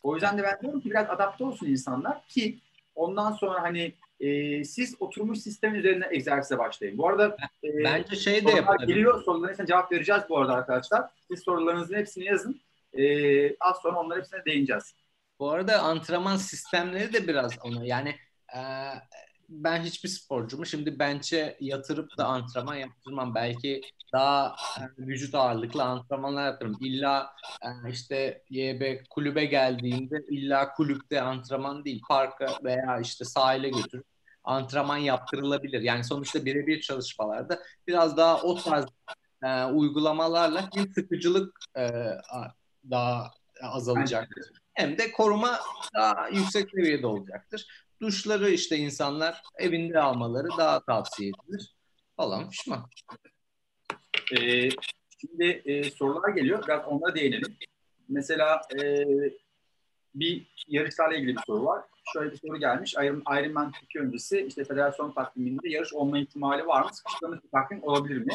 O 0.03 0.15
yüzden 0.15 0.39
de 0.39 0.43
ben 0.43 0.59
diyorum 0.63 0.81
ki 0.81 0.91
biraz 0.91 1.11
adapte 1.11 1.45
olsun 1.45 1.67
insanlar 1.67 2.27
ki 2.27 2.59
ondan 2.95 3.33
sonra 3.33 3.63
hani 3.63 3.93
e, 4.21 4.65
siz 4.65 4.97
oturmuş 5.01 5.39
sistem 5.39 5.75
üzerine 5.75 6.09
egzersize 6.11 6.59
başlayın. 6.59 6.99
Bu 6.99 7.09
arada 7.09 7.37
e, 7.65 7.85
bence 7.85 8.17
şey 8.17 8.47
de 8.47 8.51
yapalım. 8.51 8.87
Geliyor 8.87 9.23
sorularına 9.23 9.67
cevap 9.67 9.93
vereceğiz 9.93 10.23
bu 10.29 10.39
arada 10.39 10.53
arkadaşlar. 10.53 11.11
Siz 11.29 11.41
sorularınızın 11.41 11.95
hepsini 11.95 12.25
yazın. 12.25 12.61
E, 12.99 13.57
az 13.57 13.77
sonra 13.83 13.99
onların 14.01 14.21
hepsine 14.21 14.45
değineceğiz. 14.45 14.95
Bu 15.41 15.51
arada 15.51 15.83
antrenman 15.83 16.37
sistemleri 16.37 17.13
de 17.13 17.29
biraz 17.29 17.53
onu 17.65 17.87
yani 17.87 18.09
e, 18.57 18.61
ben 19.49 19.83
hiçbir 19.83 20.09
sporcumu 20.09 20.67
şimdi 20.67 20.99
bench'e 20.99 21.57
yatırıp 21.61 22.19
da 22.19 22.27
antrenman 22.27 22.75
yaptırmam. 22.75 23.35
Belki 23.35 23.81
daha 24.13 24.57
e, 24.81 24.83
vücut 24.99 25.35
ağırlıklı 25.35 25.83
antrenmanlar 25.83 26.47
yaparım. 26.47 26.77
İlla 26.81 27.33
e, 27.63 27.91
işte 27.91 28.43
YB 28.51 28.83
kulübe 29.11 29.45
geldiğinde 29.45 30.25
illa 30.31 30.73
kulüpte 30.73 31.23
antrenman 31.23 31.85
değil 31.85 32.03
parka 32.09 32.47
veya 32.65 33.01
işte 33.01 33.25
sahile 33.25 33.69
götürüp 33.69 34.07
antrenman 34.45 34.97
yaptırılabilir. 34.97 35.81
Yani 35.81 36.05
sonuçta 36.05 36.45
birebir 36.45 36.81
çalışmalarda 36.81 37.59
biraz 37.87 38.17
daha 38.17 38.43
o 38.43 38.55
tarz 38.55 38.87
e, 39.45 39.65
uygulamalarla 39.65 40.69
hem 40.75 40.93
sıkıcılık 40.93 41.59
e, 41.77 41.89
daha 42.91 43.31
azalacaktır. 43.63 44.61
Hem 44.81 44.99
de 44.99 45.13
koruma 45.13 45.61
daha 45.97 46.29
yüksek 46.29 46.71
seviyede 46.71 47.07
olacaktır. 47.07 47.67
Duşları 48.03 48.51
işte 48.51 48.77
insanlar 48.77 49.43
evinde 49.59 50.01
almaları 50.01 50.49
daha 50.59 50.85
tavsiye 50.85 51.31
edilir 51.31 51.75
falan 52.17 52.51
pişman. 52.51 52.87
Ee, 54.33 54.69
şimdi 55.21 55.63
e, 55.65 55.91
sorular 55.91 56.29
geliyor. 56.29 56.65
Biraz 56.67 56.87
onlara 56.87 57.15
değinelim. 57.15 57.57
Mesela 58.09 58.61
e, 58.83 59.05
bir 60.15 60.47
yarışlarla 60.69 61.17
ilgili 61.17 61.37
bir 61.37 61.43
soru 61.47 61.65
var. 61.65 61.85
Şöyle 62.13 62.33
bir 62.33 62.37
soru 62.37 62.61
gelmiş. 62.61 62.95
Iron, 62.95 63.23
Ironman 63.39 63.73
Türkiye 63.73 64.05
öncesi 64.05 64.41
işte 64.41 64.65
federasyon 64.65 65.13
takviminde 65.13 65.69
yarış 65.69 65.93
olma 65.93 66.19
ihtimali 66.19 66.67
var 66.67 66.83
mı? 66.83 66.91
Sıkıştırılmış 66.93 67.45
bir 67.45 67.51
takvim 67.51 67.83
olabilir 67.83 68.17
mi? 68.17 68.35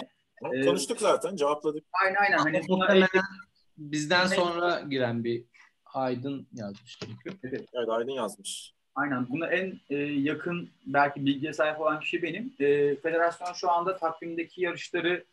Ee, 0.54 0.66
Konuştuk 0.66 1.00
zaten, 1.00 1.36
cevapladık. 1.36 1.84
Aynen 2.04 2.16
aynen. 2.16 2.38
Hani 2.38 2.62
buna 2.68 3.08
bizden 3.78 4.28
sonra 4.28 4.80
giren 4.90 5.24
bir 5.24 5.46
Aydın 5.96 6.48
yazmış. 6.54 7.00
Evet, 7.26 7.66
evet 7.74 7.90
Aydın 7.90 8.12
yazmış. 8.12 8.74
Aynen. 8.96 9.30
Buna 9.30 9.48
en 9.48 9.80
e, 9.90 9.96
yakın 9.98 10.70
belki 10.86 11.26
bilgiye 11.26 11.54
sahip 11.54 11.82
olan 11.82 12.00
kişi 12.00 12.24
benim. 12.24 12.54
E, 12.60 12.96
federasyon 12.96 13.54
şu 13.54 13.72
anda 13.72 13.98
takvimdeki 13.98 14.62
yarışları 14.62 15.26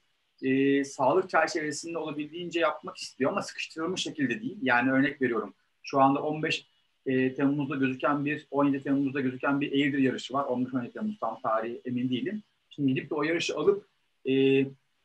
e, 0.43 0.85
sağlık 0.85 1.31
çerçevesinde 1.31 1.99
olabildiğince 1.99 2.61
yapmak 2.61 2.97
istiyor 2.97 3.31
ama 3.31 3.43
sıkıştırılmış 3.43 4.03
şekilde 4.03 4.41
değil. 4.41 4.59
Yani 4.63 4.93
örnek 4.93 5.23
veriyorum. 5.23 5.55
Şu 5.83 6.01
anda 6.01 6.23
15 6.23 6.67
e, 7.07 7.35
Temmuz'da 7.35 7.77
gözüken 7.77 8.25
bir, 8.25 8.47
17 8.51 8.83
Temmuz'da 8.83 9.21
gözüken 9.21 9.61
bir 9.61 9.73
Eğirdir 9.73 9.99
yarışı 9.99 10.35
var. 10.35 10.45
15-17 10.45 10.93
Temmuz 10.93 11.19
tam 11.19 11.41
tarihi 11.41 11.81
emin 11.85 12.11
değilim. 12.11 12.43
Şimdi 12.71 12.95
gidip 12.95 13.11
de 13.11 13.15
o 13.15 13.23
yarışı 13.23 13.57
alıp 13.57 13.87
e, 14.29 14.33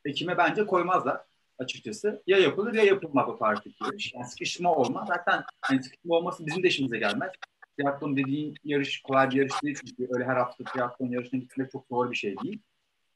Ekim'e 0.06 0.38
bence 0.38 0.66
koymazlar 0.66 1.27
açıkçası. 1.60 2.24
Ya 2.28 2.38
yapılır 2.38 2.74
ya 2.74 2.84
yapılmaz 2.84 3.30
o 3.30 3.38
tarihteki 3.38 3.84
yarış. 3.84 4.14
Yani 4.14 4.26
sıkışma 4.26 4.76
olmaz. 4.76 5.08
Zaten 5.08 5.44
hani 5.62 5.84
sıkışma 5.84 6.16
olması 6.16 6.46
bizim 6.46 6.64
de 6.64 6.68
işimize 6.68 6.98
gelmez. 6.98 7.32
Triathlon 7.78 8.18
dediğin 8.18 8.56
yarış 8.64 9.02
kolay 9.02 9.30
bir 9.30 9.36
yarış 9.36 9.64
değil 9.64 9.78
çünkü 9.86 10.08
öyle 10.14 10.26
her 10.26 10.36
hafta 10.36 10.64
triathlon 10.64 11.08
yarışına 11.08 11.40
gitmek 11.40 11.72
çok 11.72 11.86
zor 11.92 12.12
bir 12.12 12.16
şey 12.16 12.36
değil. 12.38 12.62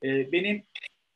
Ee, 0.03 0.31
benim 0.31 0.63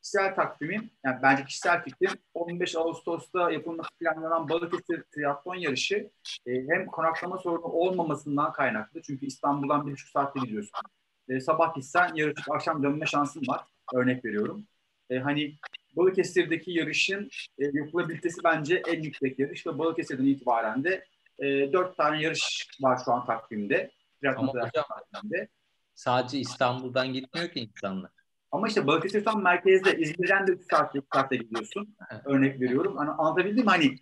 kişisel 0.06 0.34
takvimim, 0.34 0.90
yani 1.04 1.18
bence 1.22 1.44
kişisel 1.44 1.84
fikrim 1.84 2.10
15 2.34 2.76
Ağustos'ta 2.76 3.50
yapılması 3.50 3.88
planlanan 4.00 4.48
Balıkesir 4.48 5.02
triatlon 5.14 5.54
yarışı 5.54 6.10
e, 6.46 6.52
hem 6.68 6.86
konaklama 6.86 7.38
sorunu 7.38 7.64
olmamasından 7.64 8.52
kaynaklı. 8.52 9.02
Çünkü 9.02 9.26
İstanbul'dan 9.26 9.86
bir 9.86 9.92
buçuk 9.92 10.08
saatte 10.08 10.40
gidiyorsun. 10.40 10.80
E, 11.28 11.40
sabah 11.40 11.74
gitsen 11.74 12.14
yarışıp 12.14 12.50
akşam 12.50 12.82
dönme 12.82 13.06
şansın 13.06 13.42
var. 13.48 13.64
Örnek 13.94 14.24
veriyorum. 14.24 14.66
E, 15.10 15.18
hani 15.18 15.56
Balıkesir'deki 15.96 16.70
yarışın 16.70 17.30
e, 17.58 17.64
yapılabilitesi 17.72 18.44
bence 18.44 18.82
en 18.88 19.02
yüksek 19.02 19.38
yarış 19.38 19.66
ve 19.66 19.78
Balıkesir'den 19.78 20.24
itibaren 20.24 20.84
de 20.84 21.04
e, 21.38 21.44
dört 21.72 21.96
tane 21.96 22.22
yarış 22.22 22.68
var 22.80 23.00
şu 23.04 23.12
an 23.12 23.26
takvimde. 23.26 23.90
Ama 24.36 24.52
hocam 24.52 24.84
takvimde. 25.12 25.48
sadece 25.94 26.38
İstanbul'dan 26.38 27.12
gitmiyor 27.12 27.48
ki 27.48 27.60
insanlar. 27.60 28.10
Ama 28.52 28.68
işte 28.68 28.86
Balıkesir 28.86 29.24
tam 29.24 29.42
merkezde. 29.42 29.98
İzmir'den 29.98 30.46
de 30.46 30.52
3 30.52 30.70
saat, 30.70 30.96
3 30.96 31.04
saatte 31.14 31.36
gidiyorsun. 31.36 31.96
Örnek 32.24 32.60
veriyorum. 32.60 32.96
Hani 32.96 33.10
anlatabildim 33.10 33.64
mi? 33.64 33.70
Hani 33.70 33.96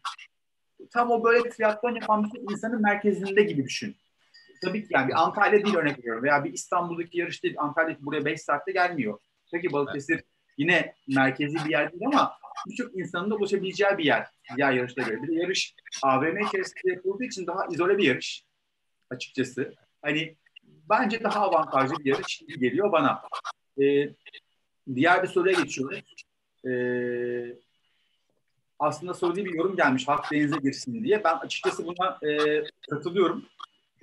tam 0.90 1.10
o 1.10 1.24
böyle 1.24 1.48
triatlon 1.48 1.94
yapan 1.94 2.24
bir 2.24 2.52
insanın 2.52 2.82
merkezinde 2.82 3.42
gibi 3.42 3.64
düşün. 3.64 3.96
Tabii 4.64 4.82
ki 4.82 4.88
yani 4.90 5.08
bir 5.08 5.22
Antalya 5.22 5.64
değil 5.64 5.76
örnek 5.76 5.98
veriyorum. 5.98 6.22
Veya 6.22 6.44
bir 6.44 6.52
İstanbul'daki 6.52 7.18
yarış 7.18 7.42
değil. 7.42 7.54
Antalya'daki 7.58 8.06
buraya 8.06 8.24
5 8.24 8.42
saatte 8.42 8.72
gelmiyor. 8.72 9.18
Peki 9.52 9.72
Balıkesir 9.72 10.14
evet. 10.14 10.24
Yine 10.58 10.94
merkezi 11.08 11.56
bir 11.64 11.70
yer 11.70 11.92
değil 11.92 12.06
ama 12.06 12.38
birçok 12.66 12.96
insanın 12.96 13.30
da 13.30 13.34
ulaşabileceği 13.34 13.98
bir 13.98 14.04
yer. 14.04 14.26
Diğer 14.56 14.72
yarışta 14.72 15.02
göre. 15.02 15.22
Bir 15.22 15.28
de 15.28 15.34
yarış 15.34 15.74
AVM 16.02 16.46
içerisinde 16.46 16.92
yapıldığı 16.92 17.24
için 17.24 17.46
daha 17.46 17.66
izole 17.66 17.98
bir 17.98 18.04
yarış 18.04 18.44
açıkçası. 19.10 19.74
Hani 20.02 20.36
bence 20.90 21.22
daha 21.22 21.40
avantajlı 21.40 21.98
bir 21.98 22.04
yarış 22.04 22.42
geliyor 22.60 22.92
bana. 22.92 23.22
Ee, 23.82 24.08
diğer 24.94 25.22
bir 25.22 25.28
soruya 25.28 25.60
geçiyoruz. 25.60 26.02
Ee, 26.66 27.56
aslında 28.78 29.36
değil 29.36 29.46
bir 29.46 29.54
yorum 29.54 29.76
gelmiş 29.76 30.08
hak 30.08 30.32
denize 30.32 30.56
girsin 30.56 31.04
diye. 31.04 31.24
Ben 31.24 31.34
açıkçası 31.36 31.86
buna 31.86 32.18
e, 32.22 32.62
katılıyorum. 32.90 33.44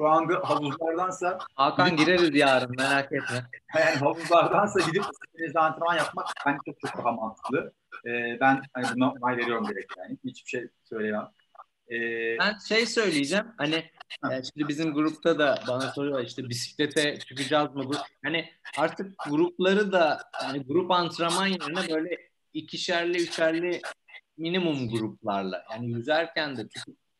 Şu 0.02 0.10
anda 0.10 0.50
havuzlardansa... 0.50 1.38
Hakan 1.56 1.96
gireriz 1.96 2.30
yarın 2.36 2.76
merak 2.78 3.12
etme. 3.12 3.46
Yani 3.80 3.96
havuzlardansa 3.96 4.80
gidip 4.80 5.04
denizde 5.40 5.60
antrenman 5.60 5.96
yapmak 5.96 6.28
bence 6.46 6.60
çok 6.66 6.80
çok 6.80 6.98
daha 6.98 7.12
mantıklı. 7.12 7.74
Ee, 8.06 8.38
ben 8.40 8.62
hani 8.74 8.86
buna 8.96 9.12
onay 9.12 9.38
veriyorum 9.38 9.68
direkt 9.68 9.94
yani. 9.98 10.18
Hiçbir 10.24 10.50
şey 10.50 10.68
söyleyemem. 10.84 11.28
Ee, 11.92 12.38
ben 12.40 12.58
şey 12.68 12.86
söyleyeceğim. 12.86 13.46
Hani 13.58 13.86
yani 14.24 14.42
şimdi 14.54 14.68
bizim 14.68 14.94
grupta 14.94 15.40
da 15.40 15.64
bana 15.68 15.82
soruyorlar 15.82 16.24
işte 16.24 16.50
bisiklete 16.50 17.20
çıkacağız 17.20 17.76
mı? 17.76 17.92
Hani 18.24 18.50
artık 18.78 19.16
grupları 19.30 19.92
da 19.92 20.22
yani 20.44 20.64
grup 20.64 20.92
antrenman 20.92 21.48
yerine 21.48 21.94
böyle 21.94 22.18
ikişerli, 22.54 23.18
üçerli 23.18 23.82
minimum 24.38 24.90
gruplarla 24.90 25.66
yani 25.72 25.92
yüzerken 25.92 26.58
de 26.58 26.68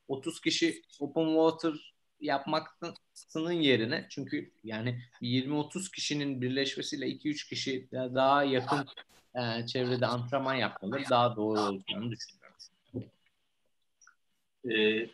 30 0.08 0.42
kişi 0.42 0.82
open 1.00 1.26
water 1.26 1.92
yapmaksının 2.22 3.52
yerine 3.52 4.08
çünkü 4.10 4.52
yani 4.64 5.02
20-30 5.22 5.92
kişinin 5.92 6.42
birleşmesiyle 6.42 7.08
2-3 7.08 7.50
kişi 7.50 7.88
daha 7.92 8.44
yakın 8.44 8.88
e, 9.36 9.66
çevrede 9.66 10.06
antrenman 10.06 10.56
yapmaları 10.56 11.04
daha 11.10 11.36
doğru 11.36 11.60
olacağını 11.60 12.12
düşünüyorum. 12.12 12.52
Ee, 14.70 15.08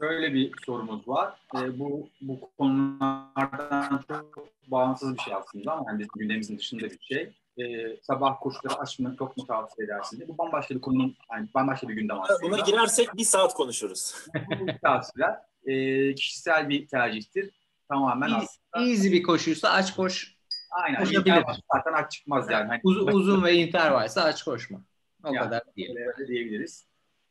şöyle 0.00 0.34
bir 0.34 0.52
sorumuz 0.66 1.08
var. 1.08 1.40
E, 1.54 1.78
bu 1.78 2.08
bu 2.20 2.50
konulardan 2.58 4.04
çok 4.08 4.48
bağımsız 4.66 5.14
bir 5.14 5.20
şey 5.20 5.34
aslında 5.34 5.72
ama 5.72 5.84
yani 5.90 5.98
bizim 5.98 6.10
gündemimizin 6.14 6.58
dışında 6.58 6.90
bir 6.90 6.98
şey. 7.00 7.32
E, 7.58 7.96
sabah 8.02 8.40
koşuları 8.40 8.74
açmanı 8.74 9.16
çok 9.16 9.36
mu 9.36 9.46
tavsiye 9.46 9.84
edersiniz? 9.84 10.28
Bu 10.28 10.38
bambaşka 10.38 10.74
bir 10.74 10.80
konunun, 10.80 11.16
yani 11.32 11.48
bambaşka 11.54 11.88
bir 11.88 11.94
gündem 11.94 12.20
aslında. 12.20 12.42
Buna 12.42 12.60
girersek 12.60 13.16
bir 13.16 13.24
saat 13.24 13.54
konuşuruz. 13.54 14.14
Bu 14.60 14.66
tavsiyeler 14.82 15.36
e, 15.64 16.14
kişisel 16.14 16.68
bir 16.68 16.86
tercihtir. 16.86 17.50
Tamamen 17.88 18.30
aslında. 18.30 18.90
Easy 18.90 19.12
bir 19.12 19.22
koşuysa 19.22 19.70
aç 19.70 19.94
koş. 19.94 20.36
Aynen. 20.70 20.98
Koşabilir. 20.98 21.44
Zaten 21.74 21.92
aç 21.92 22.12
çıkmaz 22.12 22.50
yani. 22.50 22.68
Hani, 22.68 22.80
Uz, 22.84 22.96
uzun 22.96 23.44
ve 23.44 23.54
inter 23.54 23.90
varsa 23.90 24.22
aç 24.22 24.42
koşma. 24.42 24.80
O 25.24 25.32
yani, 25.32 25.44
kadar 25.44 25.62
diyelim. 25.76 25.96
Diyebiliriz. 26.28 26.86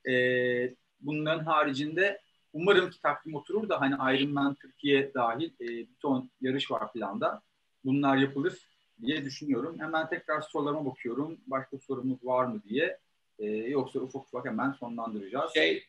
E, 0.09 0.13
bunların 1.01 1.45
haricinde 1.45 2.21
umarım 2.53 2.89
ki 2.89 3.01
takvim 3.01 3.35
oturur 3.35 3.69
da 3.69 3.81
hani 3.81 4.15
Ironman 4.15 4.55
Türkiye 4.55 5.13
dahil 5.13 5.51
e, 5.61 5.67
bir 5.67 5.95
ton 5.99 6.31
yarış 6.41 6.71
var 6.71 6.93
planda. 6.93 7.41
Bunlar 7.83 8.17
yapılır 8.17 8.74
diye 9.01 9.25
düşünüyorum. 9.25 9.79
Hemen 9.79 10.09
tekrar 10.09 10.41
sorularıma 10.41 10.85
bakıyorum. 10.85 11.37
Başka 11.47 11.77
sorumuz 11.77 12.25
var 12.25 12.45
mı 12.45 12.61
diye. 12.69 12.99
E, 13.39 13.45
yoksa 13.47 13.99
ufak 13.99 14.21
ufak 14.21 14.45
hemen 14.45 14.71
sonlandıracağız. 14.71 15.53
Şey, 15.53 15.83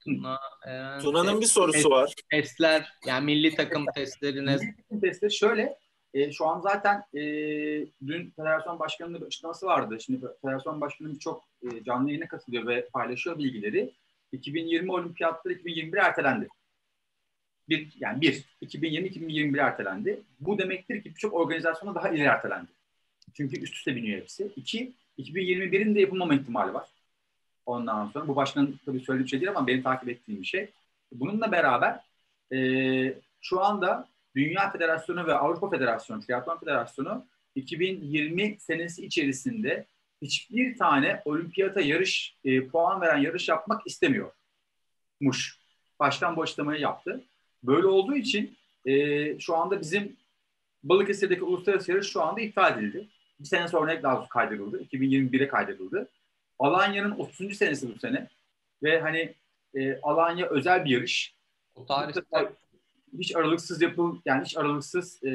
Tuna, 0.00 0.40
e, 0.66 0.98
Tuna'nın 1.02 1.40
bir 1.40 1.46
sorusu 1.46 1.72
test, 1.72 1.90
var. 1.90 2.14
Testler, 2.30 2.92
yani 3.06 3.24
milli 3.24 3.54
takım 3.54 3.86
testlerine... 3.94 4.56
Milli 4.56 4.76
takım 4.76 5.00
testleri 5.00 5.32
şöyle, 5.32 5.78
e, 6.14 6.32
şu 6.32 6.46
an 6.46 6.60
zaten 6.60 7.04
e, 7.14 7.20
dün 8.06 8.30
Federasyon 8.36 8.78
Başkanı'nın 8.78 9.20
bir 9.20 9.26
açıklaması 9.26 9.66
vardı. 9.66 10.00
Şimdi 10.00 10.26
Federasyon 10.42 10.80
Başkanı 10.80 11.18
çok 11.18 11.44
e, 11.62 11.84
canlı 11.84 12.08
yayına 12.08 12.28
katılıyor 12.28 12.66
ve 12.66 12.88
paylaşıyor 12.88 13.38
bilgileri. 13.38 13.94
2020 14.32 14.92
olimpiyatları 14.92 15.54
2021 15.54 15.98
ertelendi. 15.98 16.48
Bir, 17.68 17.92
yani 18.00 18.20
bir, 18.20 18.44
2020-2021 18.62 19.60
ertelendi. 19.60 20.20
Bu 20.40 20.58
demektir 20.58 21.02
ki 21.02 21.10
birçok 21.10 21.34
organizasyona 21.34 21.94
daha 21.94 22.08
ileri 22.08 22.28
ertelendi. 22.28 22.70
Çünkü 23.34 23.60
üst 23.60 23.74
üste 23.74 23.96
biniyor 23.96 24.20
hepsi. 24.20 24.52
İki, 24.56 24.92
2021'in 25.18 25.94
de 25.94 26.00
yapılmama 26.00 26.34
ihtimali 26.34 26.74
var. 26.74 26.88
Ondan 27.66 28.06
sonra 28.06 28.28
bu 28.28 28.36
başkanın 28.36 28.80
tabii 28.86 29.00
söylediği 29.00 29.24
bir 29.24 29.30
şey 29.30 29.40
değil 29.40 29.50
ama 29.50 29.66
benim 29.66 29.82
takip 29.82 30.08
ettiğim 30.08 30.40
bir 30.40 30.46
şey. 30.46 30.70
Bununla 31.12 31.52
beraber 31.52 32.00
e, 32.52 32.58
şu 33.40 33.60
anda 33.64 34.08
Dünya 34.36 34.70
Federasyonu 34.70 35.26
ve 35.26 35.34
Avrupa 35.34 35.70
Federasyonu, 35.70 36.20
Triathlon 36.20 36.58
Federasyonu 36.58 37.26
2020 37.54 38.56
senesi 38.60 39.06
içerisinde 39.06 39.86
hiçbir 40.22 40.78
tane 40.78 41.22
olimpiyata 41.24 41.80
yarış 41.80 42.36
e, 42.44 42.66
puan 42.66 43.00
veren 43.00 43.18
yarış 43.18 43.48
yapmak 43.48 43.86
istemiyormuş. 43.86 45.58
Başkan 46.00 46.36
bu 46.36 46.42
açıklamayı 46.42 46.80
yaptı. 46.80 47.24
Böyle 47.66 47.86
olduğu 47.86 48.14
için 48.14 48.56
e, 48.86 49.38
şu 49.38 49.56
anda 49.56 49.80
bizim 49.80 50.16
Balıkesir'deki 50.82 51.44
uluslararası 51.44 51.90
yarış 51.92 52.06
şu 52.06 52.22
anda 52.22 52.40
iptal 52.40 52.78
edildi. 52.78 53.08
Bir 53.40 53.46
sene 53.46 53.68
sonra 53.68 54.02
daha 54.02 54.28
kaydedildi. 54.28 54.76
2021'e 54.76 55.48
kaydedildi. 55.48 56.06
Alanya'nın 56.58 57.10
30. 57.10 57.56
senesi 57.56 57.94
bu 57.94 57.98
sene. 57.98 58.28
Ve 58.82 59.00
hani 59.00 59.34
e, 59.74 60.00
Alanya 60.00 60.46
özel 60.46 60.84
bir 60.84 60.90
yarış. 60.90 61.34
O 61.74 61.86
tarihte 61.86 62.22
hiç 63.18 63.36
aralıksız 63.36 63.82
yapıl 63.82 64.20
yani 64.24 64.44
hiç 64.44 64.56
aralıksız 64.56 65.24
e, 65.24 65.30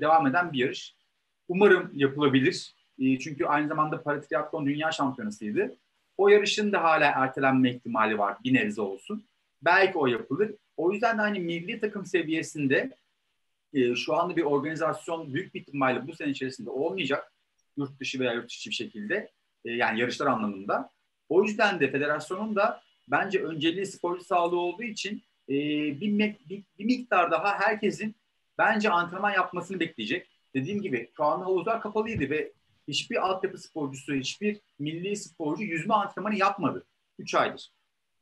devam 0.00 0.26
eden 0.26 0.52
bir 0.52 0.58
yarış. 0.58 0.94
Umarım 1.48 1.90
yapılabilir. 1.94 2.74
E, 2.98 3.18
çünkü 3.18 3.44
aynı 3.44 3.68
zamanda 3.68 4.02
Paratriatlon 4.02 4.66
Dünya 4.66 4.92
Şampiyonası'ydı. 4.92 5.76
O 6.16 6.28
yarışın 6.28 6.72
da 6.72 6.82
hala 6.82 7.04
ertelenme 7.04 7.70
ihtimali 7.70 8.18
var 8.18 8.36
bir 8.44 8.54
nebze 8.54 8.80
olsun. 8.80 9.24
Belki 9.62 9.98
o 9.98 10.06
yapılır. 10.06 10.54
O 10.80 10.92
yüzden 10.92 11.18
de 11.18 11.22
hani 11.22 11.40
milli 11.40 11.80
takım 11.80 12.06
seviyesinde 12.06 12.90
e, 13.72 13.94
şu 13.94 14.14
anda 14.14 14.36
bir 14.36 14.42
organizasyon 14.42 15.34
büyük 15.34 15.54
bir 15.54 15.60
ihtimalle 15.60 16.06
bu 16.06 16.12
sene 16.12 16.30
içerisinde 16.30 16.70
olmayacak. 16.70 17.32
Yurt 17.76 18.00
dışı 18.00 18.20
veya 18.20 18.32
yurt 18.32 18.52
içi 18.52 18.70
bir 18.70 18.74
şekilde. 18.74 19.32
E, 19.64 19.72
yani 19.72 20.00
yarışlar 20.00 20.26
anlamında. 20.26 20.90
O 21.28 21.44
yüzden 21.44 21.80
de 21.80 21.90
federasyonun 21.90 22.56
da 22.56 22.82
bence 23.08 23.42
önceliği 23.42 23.86
sporcu 23.86 24.24
sağlığı 24.24 24.58
olduğu 24.58 24.82
için 24.82 25.22
e, 25.48 25.54
bir, 26.00 26.18
bir, 26.48 26.62
bir 26.78 26.84
miktar 26.84 27.30
daha 27.30 27.58
herkesin 27.58 28.14
bence 28.58 28.90
antrenman 28.90 29.30
yapmasını 29.30 29.80
bekleyecek. 29.80 30.28
Dediğim 30.54 30.82
gibi 30.82 31.10
şu 31.16 31.24
anda 31.24 31.46
havuzlar 31.46 31.80
kapalıydı 31.80 32.30
ve 32.30 32.52
hiçbir 32.88 33.26
altyapı 33.26 33.58
sporcusu, 33.58 34.14
hiçbir 34.14 34.60
milli 34.78 35.16
sporcu 35.16 35.64
yüzme 35.64 35.94
antrenmanı 35.94 36.36
yapmadı. 36.36 36.86
3 37.18 37.34
aydır. 37.34 37.72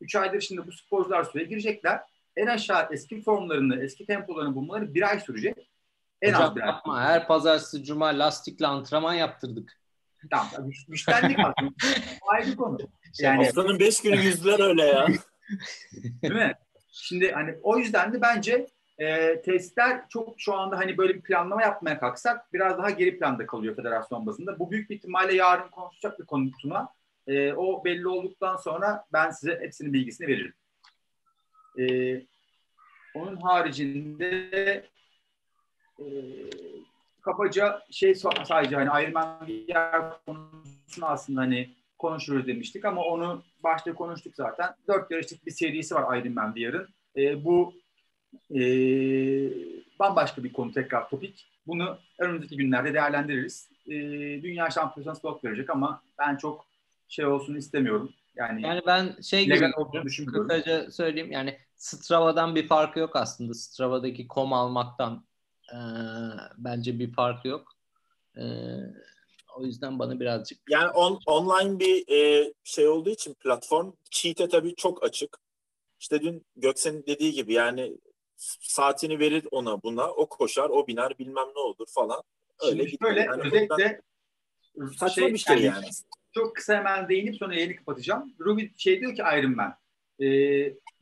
3 0.01 0.17
aydır 0.17 0.41
şimdi 0.41 0.67
bu 0.67 0.73
sporcular 0.73 1.25
suya 1.25 1.45
girecekler. 1.45 2.01
En 2.39 2.47
aşağı 2.47 2.89
eski 2.91 3.23
formlarını, 3.23 3.83
eski 3.83 4.07
tempolarını 4.07 4.55
bulmaları 4.55 4.95
bir 4.95 5.03
ay 5.03 5.21
sürecek. 5.21 5.71
En 6.23 6.29
Hocam 6.29 6.43
az 6.43 6.57
bir 6.57 6.61
yapma. 6.61 6.97
Ay. 6.97 7.07
Her 7.07 7.27
pazartesi, 7.27 7.85
cuma 7.85 8.07
lastikle 8.07 8.67
antrenman 8.67 9.15
yaptırdık. 9.15 9.79
Tamam, 10.31 10.49
güç, 10.59 10.87
güçlendik 10.87 11.39
aslında. 11.39 11.75
Ayrı 12.29 12.57
konu. 12.57 12.79
Yani, 13.19 13.45
Haftanın 13.45 13.79
5 13.79 14.03
günü 14.03 14.17
yüzdüler 14.17 14.61
öyle 14.69 14.85
ya. 14.85 15.07
Değil 16.23 16.35
mi? 16.35 16.53
Şimdi 16.91 17.33
hani 17.33 17.55
o 17.63 17.79
yüzden 17.79 18.13
de 18.13 18.21
bence 18.21 18.67
e, 18.99 19.41
testler 19.43 20.09
çok 20.09 20.35
şu 20.41 20.55
anda 20.55 20.79
hani 20.79 20.99
böyle 20.99 21.15
bir 21.15 21.23
planlama 21.23 21.63
yapmaya 21.63 21.99
kalksak 21.99 22.53
biraz 22.53 22.79
daha 22.79 22.91
geri 22.91 23.19
planda 23.19 23.47
kalıyor 23.47 23.77
federasyon 23.77 24.27
bazında. 24.27 24.59
Bu 24.59 24.71
büyük 24.71 24.91
bir 24.91 24.97
ihtimalle 24.97 25.35
yarın 25.35 25.69
konuşacak 25.69 26.19
bir 26.21 26.27
konu 26.27 26.51
Tuna. 26.63 26.89
E, 27.27 27.53
o 27.53 27.85
belli 27.85 28.09
olduktan 28.09 28.57
sonra 28.57 29.05
ben 29.13 29.31
size 29.31 29.59
hepsinin 29.61 29.93
bilgisini 29.93 30.27
veririm. 30.27 30.55
E, 31.79 32.21
onun 33.15 33.37
haricinde 33.37 34.85
e, 35.99 36.07
kabaca 37.23 37.83
şey 37.91 38.15
sadece 38.15 38.77
hani 38.77 39.05
Ironman 39.05 39.49
VR 39.49 40.25
konusunu 40.27 41.07
aslında 41.07 41.41
hani 41.41 41.71
konuşuruz 41.99 42.47
demiştik 42.47 42.85
ama 42.85 43.05
onu 43.05 43.43
başta 43.65 43.95
konuştuk 43.95 44.35
zaten. 44.37 44.75
Dört 44.89 45.11
yarışlık 45.11 45.47
bir 45.47 45.51
serisi 45.51 45.95
var 45.95 46.19
Ironman 46.19 46.55
VR'ın. 46.57 46.89
E, 47.17 47.45
bu 47.45 47.75
e, 48.55 48.61
bambaşka 49.99 50.45
bir 50.45 50.53
konu 50.53 50.73
tekrar 50.73 51.09
topik. 51.09 51.47
Bunu 51.67 51.99
önümüzdeki 52.19 52.57
günlerde 52.57 52.95
değerlendiririz. 52.95 53.71
E, 53.87 53.93
Dünya 54.43 54.71
Şampiyonası 54.71 55.23
blok 55.23 55.45
verecek 55.45 55.71
ama 55.71 56.03
ben 56.19 56.37
çok 56.37 56.67
şey 57.09 57.27
olsun 57.27 57.55
istemiyorum. 57.55 58.13
Yani, 58.37 58.63
yani 58.63 58.81
ben 58.87 59.17
şey 59.23 59.45
gibi 59.45 59.73
kısaca 60.27 60.91
söyleyeyim 60.91 61.33
yani 61.33 61.59
Strava'dan 61.79 62.55
bir 62.55 62.69
farkı 62.69 62.99
yok 62.99 63.17
aslında. 63.17 63.55
Strava'daki 63.55 64.29
kom 64.29 64.53
almaktan 64.53 65.27
e, 65.73 65.79
bence 66.59 66.99
bir 66.99 67.13
farkı 67.13 67.49
yok. 67.49 67.73
E, 68.37 68.43
o 69.57 69.65
yüzden 69.65 69.99
bana 69.99 70.21
birazcık... 70.21 70.59
Yani 70.69 70.91
on, 70.91 71.21
online 71.27 71.79
bir 71.79 72.09
e, 72.09 72.53
şey 72.65 72.89
olduğu 72.89 73.11
için 73.11 73.35
platform 73.35 73.93
cheat'e 74.11 74.49
tabii 74.49 74.75
çok 74.75 75.05
açık. 75.05 75.39
İşte 76.01 76.23
dün 76.23 76.47
Göksen'in 76.57 77.05
dediği 77.07 77.33
gibi 77.33 77.53
yani 77.53 77.99
saatini 78.61 79.19
verir 79.19 79.45
ona 79.51 79.83
buna. 79.83 80.11
O 80.11 80.29
koşar, 80.29 80.71
o 80.71 80.87
biner 80.87 81.19
bilmem 81.19 81.47
ne 81.55 81.61
olur 81.61 81.87
falan. 81.89 82.23
Öyle 82.61 82.89
Şimdi 82.89 83.05
şöyle 83.05 83.21
yani 83.21 83.43
özellikle 83.47 84.01
saçma 84.97 85.09
şey, 85.09 85.33
bir 85.33 85.39
şey 85.39 85.57
yani. 85.57 85.67
yani. 85.67 85.87
Çok 86.35 86.57
kısa 86.57 86.77
hemen 86.77 87.09
değinip 87.09 87.37
sonra 87.37 87.55
yayını 87.55 87.77
kapatacağım. 87.77 88.35
Ruby 88.41 88.65
şey 88.77 89.01
diyor 89.01 89.15
ki 89.15 89.23
Iron 89.39 89.57
Man. 89.57 89.75
E, 90.21 90.27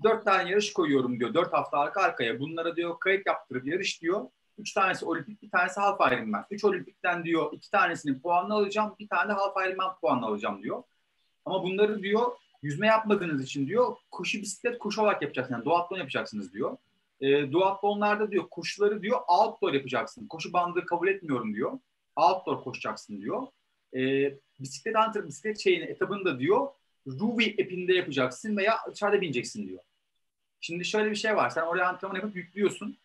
dört 0.02 0.24
tane 0.24 0.50
yarış 0.50 0.72
koyuyorum 0.72 1.20
diyor. 1.20 1.34
Dört 1.34 1.52
hafta 1.52 1.78
arka 1.78 2.02
arkaya. 2.02 2.40
Bunlara 2.40 2.76
diyor 2.76 3.00
kayıt 3.00 3.26
yaptırıp 3.26 3.66
yarış 3.66 4.02
diyor. 4.02 4.26
Üç 4.58 4.72
tanesi 4.72 5.04
olimpik, 5.04 5.42
bir 5.42 5.50
tanesi 5.50 5.80
half 5.80 6.12
Ironman. 6.12 6.44
Üç 6.50 6.64
olimpikten 6.64 7.24
diyor 7.24 7.52
iki 7.52 7.70
tanesinin 7.70 8.20
puanını 8.20 8.54
alacağım, 8.54 8.94
bir 8.98 9.08
tane 9.08 9.28
de 9.28 9.32
half 9.32 9.54
Ironman 9.66 9.96
puanını 10.00 10.26
alacağım 10.26 10.62
diyor. 10.62 10.82
Ama 11.44 11.62
bunları 11.62 12.02
diyor 12.02 12.32
yüzme 12.62 12.86
yapmadığınız 12.86 13.44
için 13.44 13.66
diyor 13.66 13.96
koşu 14.10 14.38
bisiklet 14.38 14.78
koşu 14.78 15.02
olarak 15.02 15.22
yapacaksınız. 15.22 15.58
Yani 15.58 15.64
duatlon 15.64 15.98
yapacaksınız 15.98 16.52
diyor. 16.52 16.76
E, 17.20 17.52
duatlonlarda 17.52 18.30
diyor 18.30 18.48
koşuları 18.50 19.02
diyor 19.02 19.20
outdoor 19.28 19.72
yapacaksın. 19.72 20.26
Koşu 20.26 20.52
bandı 20.52 20.86
kabul 20.86 21.08
etmiyorum 21.08 21.54
diyor. 21.54 21.78
Outdoor 22.16 22.62
koşacaksın 22.62 23.20
diyor. 23.20 23.46
E, 23.94 24.00
bisiklet 24.60 24.96
antrenör, 24.96 25.28
bisiklet 25.28 25.58
şeyini 25.58 25.84
etabında 25.84 26.38
diyor 26.38 26.68
Ruby 27.06 27.44
app'inde 27.44 27.94
yapacaksın 27.94 28.56
veya 28.56 28.78
dışarıda 28.92 29.20
bineceksin 29.20 29.68
diyor. 29.68 29.80
Şimdi 30.60 30.84
şöyle 30.84 31.10
bir 31.10 31.16
şey 31.16 31.36
var. 31.36 31.50
Sen 31.50 31.62
oraya 31.62 31.88
antrenman 31.88 32.16
yapıp 32.16 32.36
yüklüyorsun. 32.36 32.96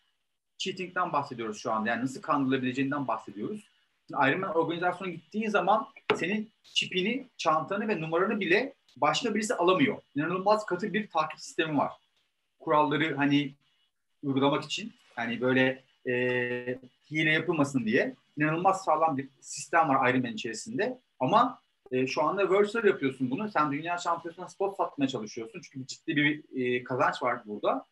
Cheating'den 0.58 1.12
bahsediyoruz 1.12 1.58
şu 1.58 1.72
anda. 1.72 1.90
Yani 1.90 2.02
nasıl 2.02 2.22
kandırılabileceğinden 2.22 3.08
bahsediyoruz. 3.08 3.64
Şimdi 4.08 4.28
Ironman 4.28 4.56
organizasyona 4.56 5.10
gittiğin 5.10 5.48
zaman 5.48 5.88
senin 6.16 6.50
çipini, 6.62 7.28
çantanı 7.36 7.88
ve 7.88 8.00
numaranı 8.00 8.40
bile 8.40 8.74
başka 8.96 9.34
birisi 9.34 9.54
alamıyor. 9.54 9.98
İnanılmaz 10.14 10.66
katı 10.66 10.92
bir 10.92 11.10
takip 11.10 11.40
sistemi 11.40 11.78
var. 11.78 11.92
Kuralları 12.60 13.16
hani 13.16 13.54
uygulamak 14.22 14.64
için 14.64 14.92
hani 15.14 15.40
böyle 15.40 15.82
e, 16.06 16.12
hile 17.10 17.32
yapılmasın 17.32 17.84
diye 17.84 18.14
inanılmaz 18.36 18.84
sağlam 18.84 19.18
bir 19.18 19.28
sistem 19.40 19.88
var 19.88 20.10
Ironman 20.10 20.32
içerisinde. 20.32 20.98
Ama 21.20 21.61
e, 21.92 22.06
şu 22.06 22.22
anda 22.22 22.50
virtual 22.50 22.84
yapıyorsun 22.84 23.30
bunu. 23.30 23.50
Sen 23.50 23.72
dünya 23.72 23.98
şampiyonasına 23.98 24.48
spot 24.48 24.76
satmaya 24.76 25.08
çalışıyorsun. 25.08 25.60
Çünkü 25.60 25.86
ciddi 25.86 26.16
bir 26.16 26.44
e, 26.60 26.84
kazanç 26.84 27.22
var 27.22 27.42
burada. 27.46 27.86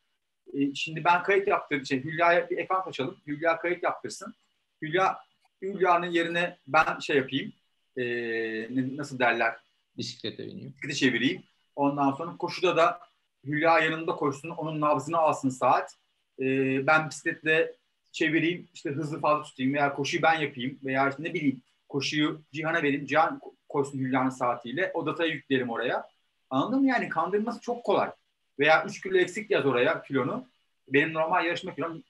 E, 0.53 0.75
şimdi 0.75 1.05
ben 1.05 1.23
kayıt 1.23 1.49
yaptırdım. 1.49 1.87
Şey, 1.87 2.05
Hülya'ya 2.05 2.51
bir 2.51 2.59
ekran 2.59 2.81
açalım. 2.87 3.17
Hülya 3.27 3.59
kayıt 3.59 3.83
yaptırsın. 3.83 4.35
Hülya 4.83 5.19
Hülya'nın 5.63 6.07
yerine 6.07 6.59
ben 6.67 6.99
şey 6.99 7.17
yapayım. 7.17 7.53
e, 7.97 8.97
nasıl 8.97 9.19
derler? 9.19 9.57
Bisiklete 9.97 10.47
bineyim. 10.47 10.69
Bisiklete 10.69 10.95
çevireyim. 10.95 11.43
Ondan 11.77 12.13
sonra 12.13 12.37
koşuda 12.37 12.77
da 12.77 13.01
Hülya 13.45 13.79
yanında 13.79 14.13
koşsun. 14.13 14.51
Onun 14.51 14.81
nabzını 14.81 15.19
alsın 15.19 15.49
saat. 15.49 15.97
E, 16.41 16.47
ben 16.87 17.09
bisikletle 17.09 17.75
çevireyim. 18.13 18.69
işte 18.75 18.91
hızlı 18.91 19.21
fazla 19.21 19.43
tutayım 19.43 19.75
veya 19.75 19.95
koşuyu 19.95 20.23
ben 20.23 20.41
yapayım 20.41 20.79
veya 20.85 21.09
işte 21.09 21.23
ne 21.23 21.35
bileyim 21.35 21.63
koşuyu 21.89 22.43
Cihan'a 22.53 22.83
vereyim. 22.83 23.07
Cihan 23.07 23.41
koşsun 23.71 23.99
Hülya'nın 23.99 24.31
saatiyle. 24.31 24.91
O 24.95 25.07
datayı 25.07 25.33
yüklerim 25.33 25.71
oraya. 25.71 26.09
Anladın 26.51 26.81
mı? 26.81 26.87
Yani 26.87 27.09
kandırması 27.09 27.61
çok 27.61 27.85
kolay. 27.85 28.11
Veya 28.59 28.85
3 28.85 29.01
kilo 29.01 29.19
eksik 29.19 29.51
yaz 29.51 29.67
oraya 29.67 30.03
kilonu. 30.03 30.47
Benim 30.89 31.15
normal 31.15 31.45
yarışma 31.45 31.75
kilom 31.75 32.03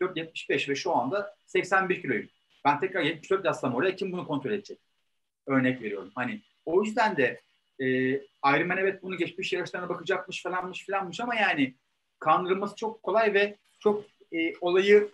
74-75 0.00 0.68
ve 0.68 0.74
şu 0.74 0.96
anda 0.96 1.36
81 1.46 2.02
kiloyum. 2.02 2.28
Ben 2.64 2.80
tekrar 2.80 3.02
74 3.02 3.44
yazsam 3.44 3.74
oraya 3.74 3.96
kim 3.96 4.12
bunu 4.12 4.26
kontrol 4.26 4.50
edecek? 4.50 4.78
Örnek 5.46 5.82
veriyorum. 5.82 6.10
Hani 6.14 6.40
o 6.66 6.82
yüzden 6.84 7.16
de 7.16 7.40
e, 7.78 7.86
Ironman 8.46 8.78
evet 8.78 9.02
bunu 9.02 9.16
geçmiş 9.16 9.52
yarışlarına 9.52 9.88
bakacakmış 9.88 10.42
falanmış 10.42 10.84
filanmış 10.84 11.20
ama 11.20 11.34
yani 11.34 11.74
kandırılması 12.18 12.76
çok 12.76 13.02
kolay 13.02 13.34
ve 13.34 13.56
çok 13.78 14.04
e, 14.32 14.52
olayı 14.60 15.08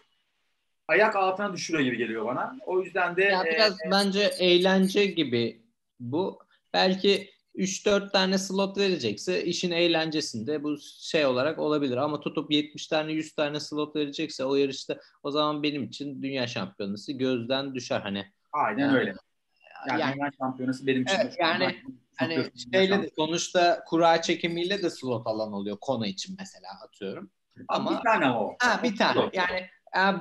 ayak 0.88 1.16
altına 1.16 1.52
düşürüyor 1.52 1.84
gibi 1.84 1.96
geliyor 1.96 2.24
bana. 2.24 2.56
O 2.66 2.80
yüzden 2.80 3.16
de 3.16 3.24
ya 3.24 3.44
biraz 3.44 3.72
e, 3.72 3.90
bence 3.90 4.30
eğlence 4.38 5.06
gibi 5.06 5.63
bu. 6.00 6.38
Belki 6.72 7.30
3-4 7.54 8.12
tane 8.12 8.38
slot 8.38 8.78
verecekse 8.78 9.44
işin 9.44 9.70
eğlencesinde 9.70 10.62
bu 10.62 10.76
şey 11.00 11.26
olarak 11.26 11.58
olabilir. 11.58 11.96
Ama 11.96 12.20
tutup 12.20 12.52
70 12.52 12.86
tane 12.86 13.12
100 13.12 13.34
tane 13.34 13.60
slot 13.60 13.96
verecekse 13.96 14.44
o 14.44 14.54
yarışta 14.54 15.00
o 15.22 15.30
zaman 15.30 15.62
benim 15.62 15.84
için 15.84 16.22
dünya 16.22 16.46
şampiyonası 16.46 17.12
gözden 17.12 17.74
düşer 17.74 18.00
hani. 18.00 18.26
Aynen 18.52 18.86
yani, 18.86 18.98
öyle. 18.98 19.14
Yani, 19.88 20.00
yani 20.00 20.14
dünya 20.14 20.30
şampiyonası 20.38 20.86
benim 20.86 21.02
için. 21.02 21.16
Evet, 21.20 21.36
yani 21.40 21.76
hani 22.16 22.50
şeyle 22.72 23.02
de 23.02 23.10
sonuçta 23.16 23.84
kura 23.86 24.22
çekimiyle 24.22 24.82
de 24.82 24.90
slot 24.90 25.26
alan 25.26 25.52
oluyor 25.52 25.76
Kona 25.80 26.06
için 26.06 26.36
mesela 26.38 26.68
atıyorum. 26.86 27.30
Ama 27.68 27.98
bir 27.98 28.04
tane 28.04 28.30
o. 28.30 28.56
Ha, 28.60 28.80
bir 28.82 28.96
tane. 28.96 29.30
Yani 29.32 29.68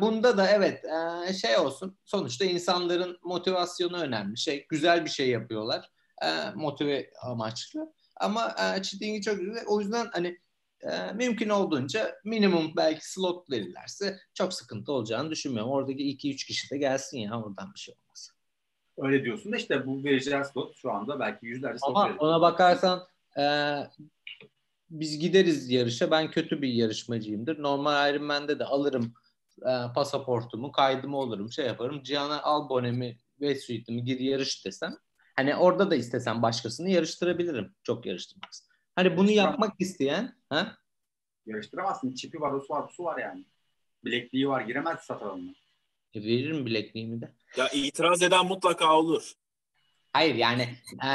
bunda 0.01 0.38
da 0.38 0.49
evet 0.49 0.86
e, 1.29 1.33
şey 1.33 1.57
olsun. 1.57 1.97
Sonuçta 2.05 2.45
insanların 2.45 3.19
motivasyonu 3.23 3.97
önemli. 3.97 4.38
Şey 4.38 4.65
güzel 4.69 5.05
bir 5.05 5.09
şey 5.09 5.29
yapıyorlar 5.29 5.89
e, 6.21 6.51
motive 6.55 7.09
amaçlı. 7.21 7.93
Ama 8.15 8.47
e, 8.49 8.81
cheating'i 8.83 9.21
çok 9.21 9.39
güzel. 9.39 9.63
O 9.67 9.81
yüzden 9.81 10.09
hani 10.13 10.39
e, 10.81 11.13
mümkün 11.13 11.49
olduğunca 11.49 12.15
minimum 12.25 12.71
belki 12.75 13.12
slot 13.12 13.49
verirlerse 13.49 14.19
çok 14.33 14.53
sıkıntı 14.53 14.91
olacağını 14.91 15.31
düşünmüyorum. 15.31 15.71
Oradaki 15.71 16.03
2-3 16.03 16.47
kişi 16.47 16.71
de 16.71 16.77
gelsin 16.77 17.17
ya 17.17 17.41
oradan 17.41 17.73
bir 17.73 17.79
şey 17.79 17.95
olmaz. 18.03 18.29
Öyle 18.97 19.23
diyorsun 19.23 19.51
da 19.51 19.57
işte 19.57 19.86
bu 19.86 20.03
vereceği 20.03 20.45
slot 20.53 20.75
şu 20.77 20.91
anda 20.91 21.19
belki 21.19 21.45
yüzlerce 21.45 21.77
slot 21.77 21.97
Ama 21.97 22.15
ona 22.19 22.41
bakarsan 22.41 23.07
e, 23.39 23.43
biz 24.89 25.19
gideriz 25.19 25.69
yarışa. 25.69 26.12
Ben 26.12 26.31
kötü 26.31 26.62
bir 26.62 26.69
yarışmacıyımdır. 26.69 27.63
Normal 27.63 28.13
Ironman'de 28.13 28.59
de 28.59 28.65
alırım 28.65 29.13
e, 29.61 29.93
pasaportumu, 29.95 30.71
kaydımı 30.71 31.17
olurum, 31.17 31.51
şey 31.51 31.65
yaparım. 31.65 32.03
Cihan'a 32.03 32.41
al 32.43 32.69
bonemi 32.69 33.17
ve 33.41 33.55
suite'imi 33.55 34.03
gir 34.03 34.19
yarış 34.19 34.65
desem 34.65 34.97
Hani 35.35 35.55
orada 35.55 35.91
da 35.91 35.95
istesem 35.95 36.41
başkasını 36.41 36.89
yarıştırabilirim. 36.89 37.75
Çok 37.83 38.05
yarıştırmaz. 38.05 38.69
Hani 38.95 39.17
bunu 39.17 39.31
yapmak 39.31 39.73
isteyen 39.79 40.35
ha? 40.49 40.77
Yarıştıramazsın. 41.45 42.13
Çipi 42.13 42.41
var, 42.41 42.61
su 42.67 42.73
var, 42.73 42.89
su 42.91 43.03
var 43.03 43.17
yani. 43.17 43.45
Bilekliği 44.05 44.49
var. 44.49 44.61
Giremez 44.61 44.99
satın 44.99 45.25
alımına. 45.25 45.53
E 46.13 46.23
veririm 46.23 46.65
bilekliğimi 46.65 47.21
de. 47.21 47.33
Ya 47.57 47.69
itiraz 47.69 48.21
eden 48.21 48.45
mutlaka 48.45 48.97
olur. 48.97 49.33
Hayır 50.13 50.35
yani 50.35 50.69
e, 51.03 51.07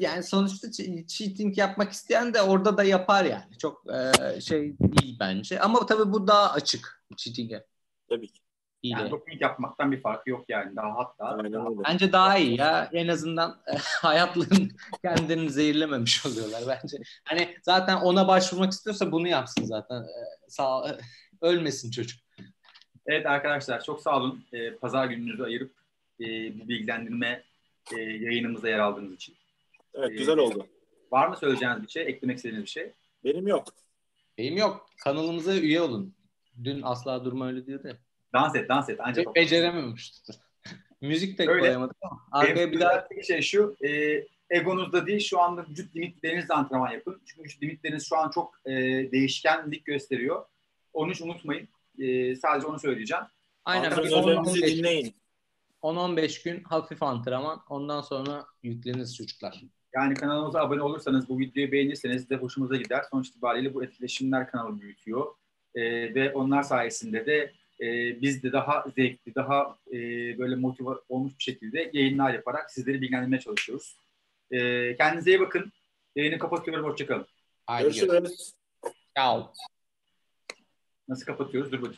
yani 0.00 0.22
sonuçta 0.22 0.70
cheating 1.06 1.58
yapmak 1.58 1.92
isteyen 1.92 2.34
de 2.34 2.42
orada 2.42 2.76
da 2.76 2.84
yapar 2.84 3.24
yani. 3.24 3.58
Çok 3.58 3.84
e, 3.90 4.40
şey 4.40 4.78
değil 4.78 5.16
bence. 5.20 5.60
Ama 5.60 5.86
tabii 5.86 6.12
bu 6.12 6.26
daha 6.26 6.52
açık 6.52 7.04
cheating'e. 7.16 7.66
Tabii 8.10 8.28
ki. 8.28 8.40
İyi 8.82 8.92
yani 8.92 9.10
doping 9.10 9.42
yapmaktan 9.42 9.92
bir 9.92 10.00
farkı 10.00 10.30
yok 10.30 10.44
yani. 10.48 10.76
Daha 10.76 10.96
hatta. 10.96 11.24
Aynen 11.24 11.52
daha, 11.52 11.68
bence 11.88 12.12
daha 12.12 12.38
iyi 12.38 12.58
ya. 12.58 12.90
En 12.92 13.08
azından 13.08 13.60
e, 13.66 13.76
hayatlarını 14.02 14.68
kendilerini 15.04 15.50
zehirlememiş 15.50 16.26
oluyorlar 16.26 16.62
bence. 16.68 16.98
Hani 17.24 17.56
zaten 17.62 17.96
ona 17.96 18.28
başvurmak 18.28 18.72
istiyorsa 18.72 19.12
bunu 19.12 19.28
yapsın 19.28 19.64
zaten. 19.64 20.02
E, 20.02 20.22
sağ 20.48 20.98
ölmesin 21.40 21.90
çocuk. 21.90 22.20
Evet 23.06 23.26
arkadaşlar 23.26 23.84
çok 23.84 24.02
sağ 24.02 24.16
olun. 24.16 24.44
Ee, 24.52 24.74
pazar 24.74 25.06
gününüzü 25.06 25.42
ayırıp 25.42 25.72
e, 26.20 26.24
bu 26.60 26.68
bilgilendirme 26.68 27.44
e, 27.96 28.00
yayınımıza 28.00 28.68
yer 28.68 28.78
aldığınız 28.78 29.14
için. 29.14 29.36
Evet 29.94 30.18
güzel 30.18 30.38
ee, 30.38 30.40
oldu. 30.40 30.66
Var 31.12 31.28
mı 31.28 31.36
söyleyeceğiniz 31.36 31.82
bir 31.82 31.88
şey? 31.88 32.02
Eklemek 32.02 32.36
istediğiniz 32.36 32.64
bir 32.64 32.70
şey? 32.70 32.92
Benim 33.24 33.46
yok. 33.46 33.64
Benim 34.38 34.56
yok. 34.56 34.90
Kanalımıza 35.04 35.54
üye 35.54 35.80
olun. 35.80 36.14
Dün 36.64 36.82
asla 36.82 37.24
durma 37.24 37.48
öyle 37.48 37.66
diyordu 37.66 37.88
ya. 37.88 37.96
Dans 38.34 38.56
et, 38.56 38.68
dans 38.68 38.88
et. 38.88 39.00
Ancak 39.02 39.26
Be- 39.26 39.34
becerememiştir. 39.34 40.36
Müzik 41.00 41.38
de 41.38 41.48
Öyle. 41.48 41.60
koyamadık 41.60 41.96
ama. 42.02 42.20
Arkaya 42.32 42.72
bir 42.72 42.80
daha... 42.80 43.08
şey 43.26 43.42
şu, 43.42 43.76
e, 43.86 44.22
egonuzda 44.50 45.06
değil 45.06 45.20
şu 45.20 45.40
anda 45.40 45.66
vücut 45.66 45.96
limitlerinizle 45.96 46.54
antrenman 46.54 46.92
yapın. 46.92 47.22
Çünkü 47.26 47.42
vücut 47.42 47.62
limitleriniz 47.62 48.08
şu 48.08 48.16
an 48.16 48.30
çok 48.30 48.54
e, 48.66 48.72
değişkenlik 49.12 49.84
gösteriyor. 49.84 50.44
Onu 50.92 51.10
hiç 51.10 51.20
unutmayın. 51.20 51.68
E, 51.98 52.36
sadece 52.36 52.66
onu 52.66 52.78
söyleyeceğim. 52.78 53.24
Aynen. 53.64 53.92
10-15 53.92 54.76
dinleyin. 54.76 55.14
10-15 55.82 56.44
gün 56.44 56.64
hafif 56.64 57.02
antrenman. 57.02 57.62
Ondan 57.68 58.00
sonra 58.00 58.46
yükleniriz 58.62 59.16
çocuklar. 59.16 59.62
Yani 59.94 60.14
kanalımıza 60.14 60.60
abone 60.60 60.82
olursanız, 60.82 61.28
bu 61.28 61.38
videoyu 61.38 61.72
beğenirseniz 61.72 62.30
de 62.30 62.36
hoşumuza 62.36 62.76
gider. 62.76 63.04
Sonuç 63.10 63.28
itibariyle 63.28 63.74
bu 63.74 63.84
etkileşimler 63.84 64.50
kanalı 64.50 64.80
büyütüyor. 64.80 65.26
E, 65.74 66.14
ve 66.14 66.32
onlar 66.32 66.62
sayesinde 66.62 67.26
de 67.26 67.52
e, 67.80 68.20
biz 68.22 68.42
de 68.42 68.52
daha 68.52 68.84
zevkli, 68.96 69.34
daha 69.34 69.78
e, 69.92 69.98
böyle 70.38 70.56
motive 70.56 70.90
olmuş 71.08 71.38
bir 71.38 71.42
şekilde 71.42 71.90
yayınlar 71.92 72.34
yaparak 72.34 72.70
sizleri 72.70 73.00
bilgilendirmeye 73.00 73.40
çalışıyoruz. 73.40 73.96
E, 74.50 74.96
kendinize 74.96 75.30
iyi 75.30 75.40
bakın. 75.40 75.72
Yayını 76.16 76.38
kapatıyorum. 76.38 76.84
Hoşçakalın. 76.84 77.26
Görüşürüz. 77.80 78.52
Ciao. 79.16 79.52
Nasıl 81.08 81.26
kapatıyoruz? 81.26 81.72
Dur 81.72 81.78
bakayım. 81.78 81.96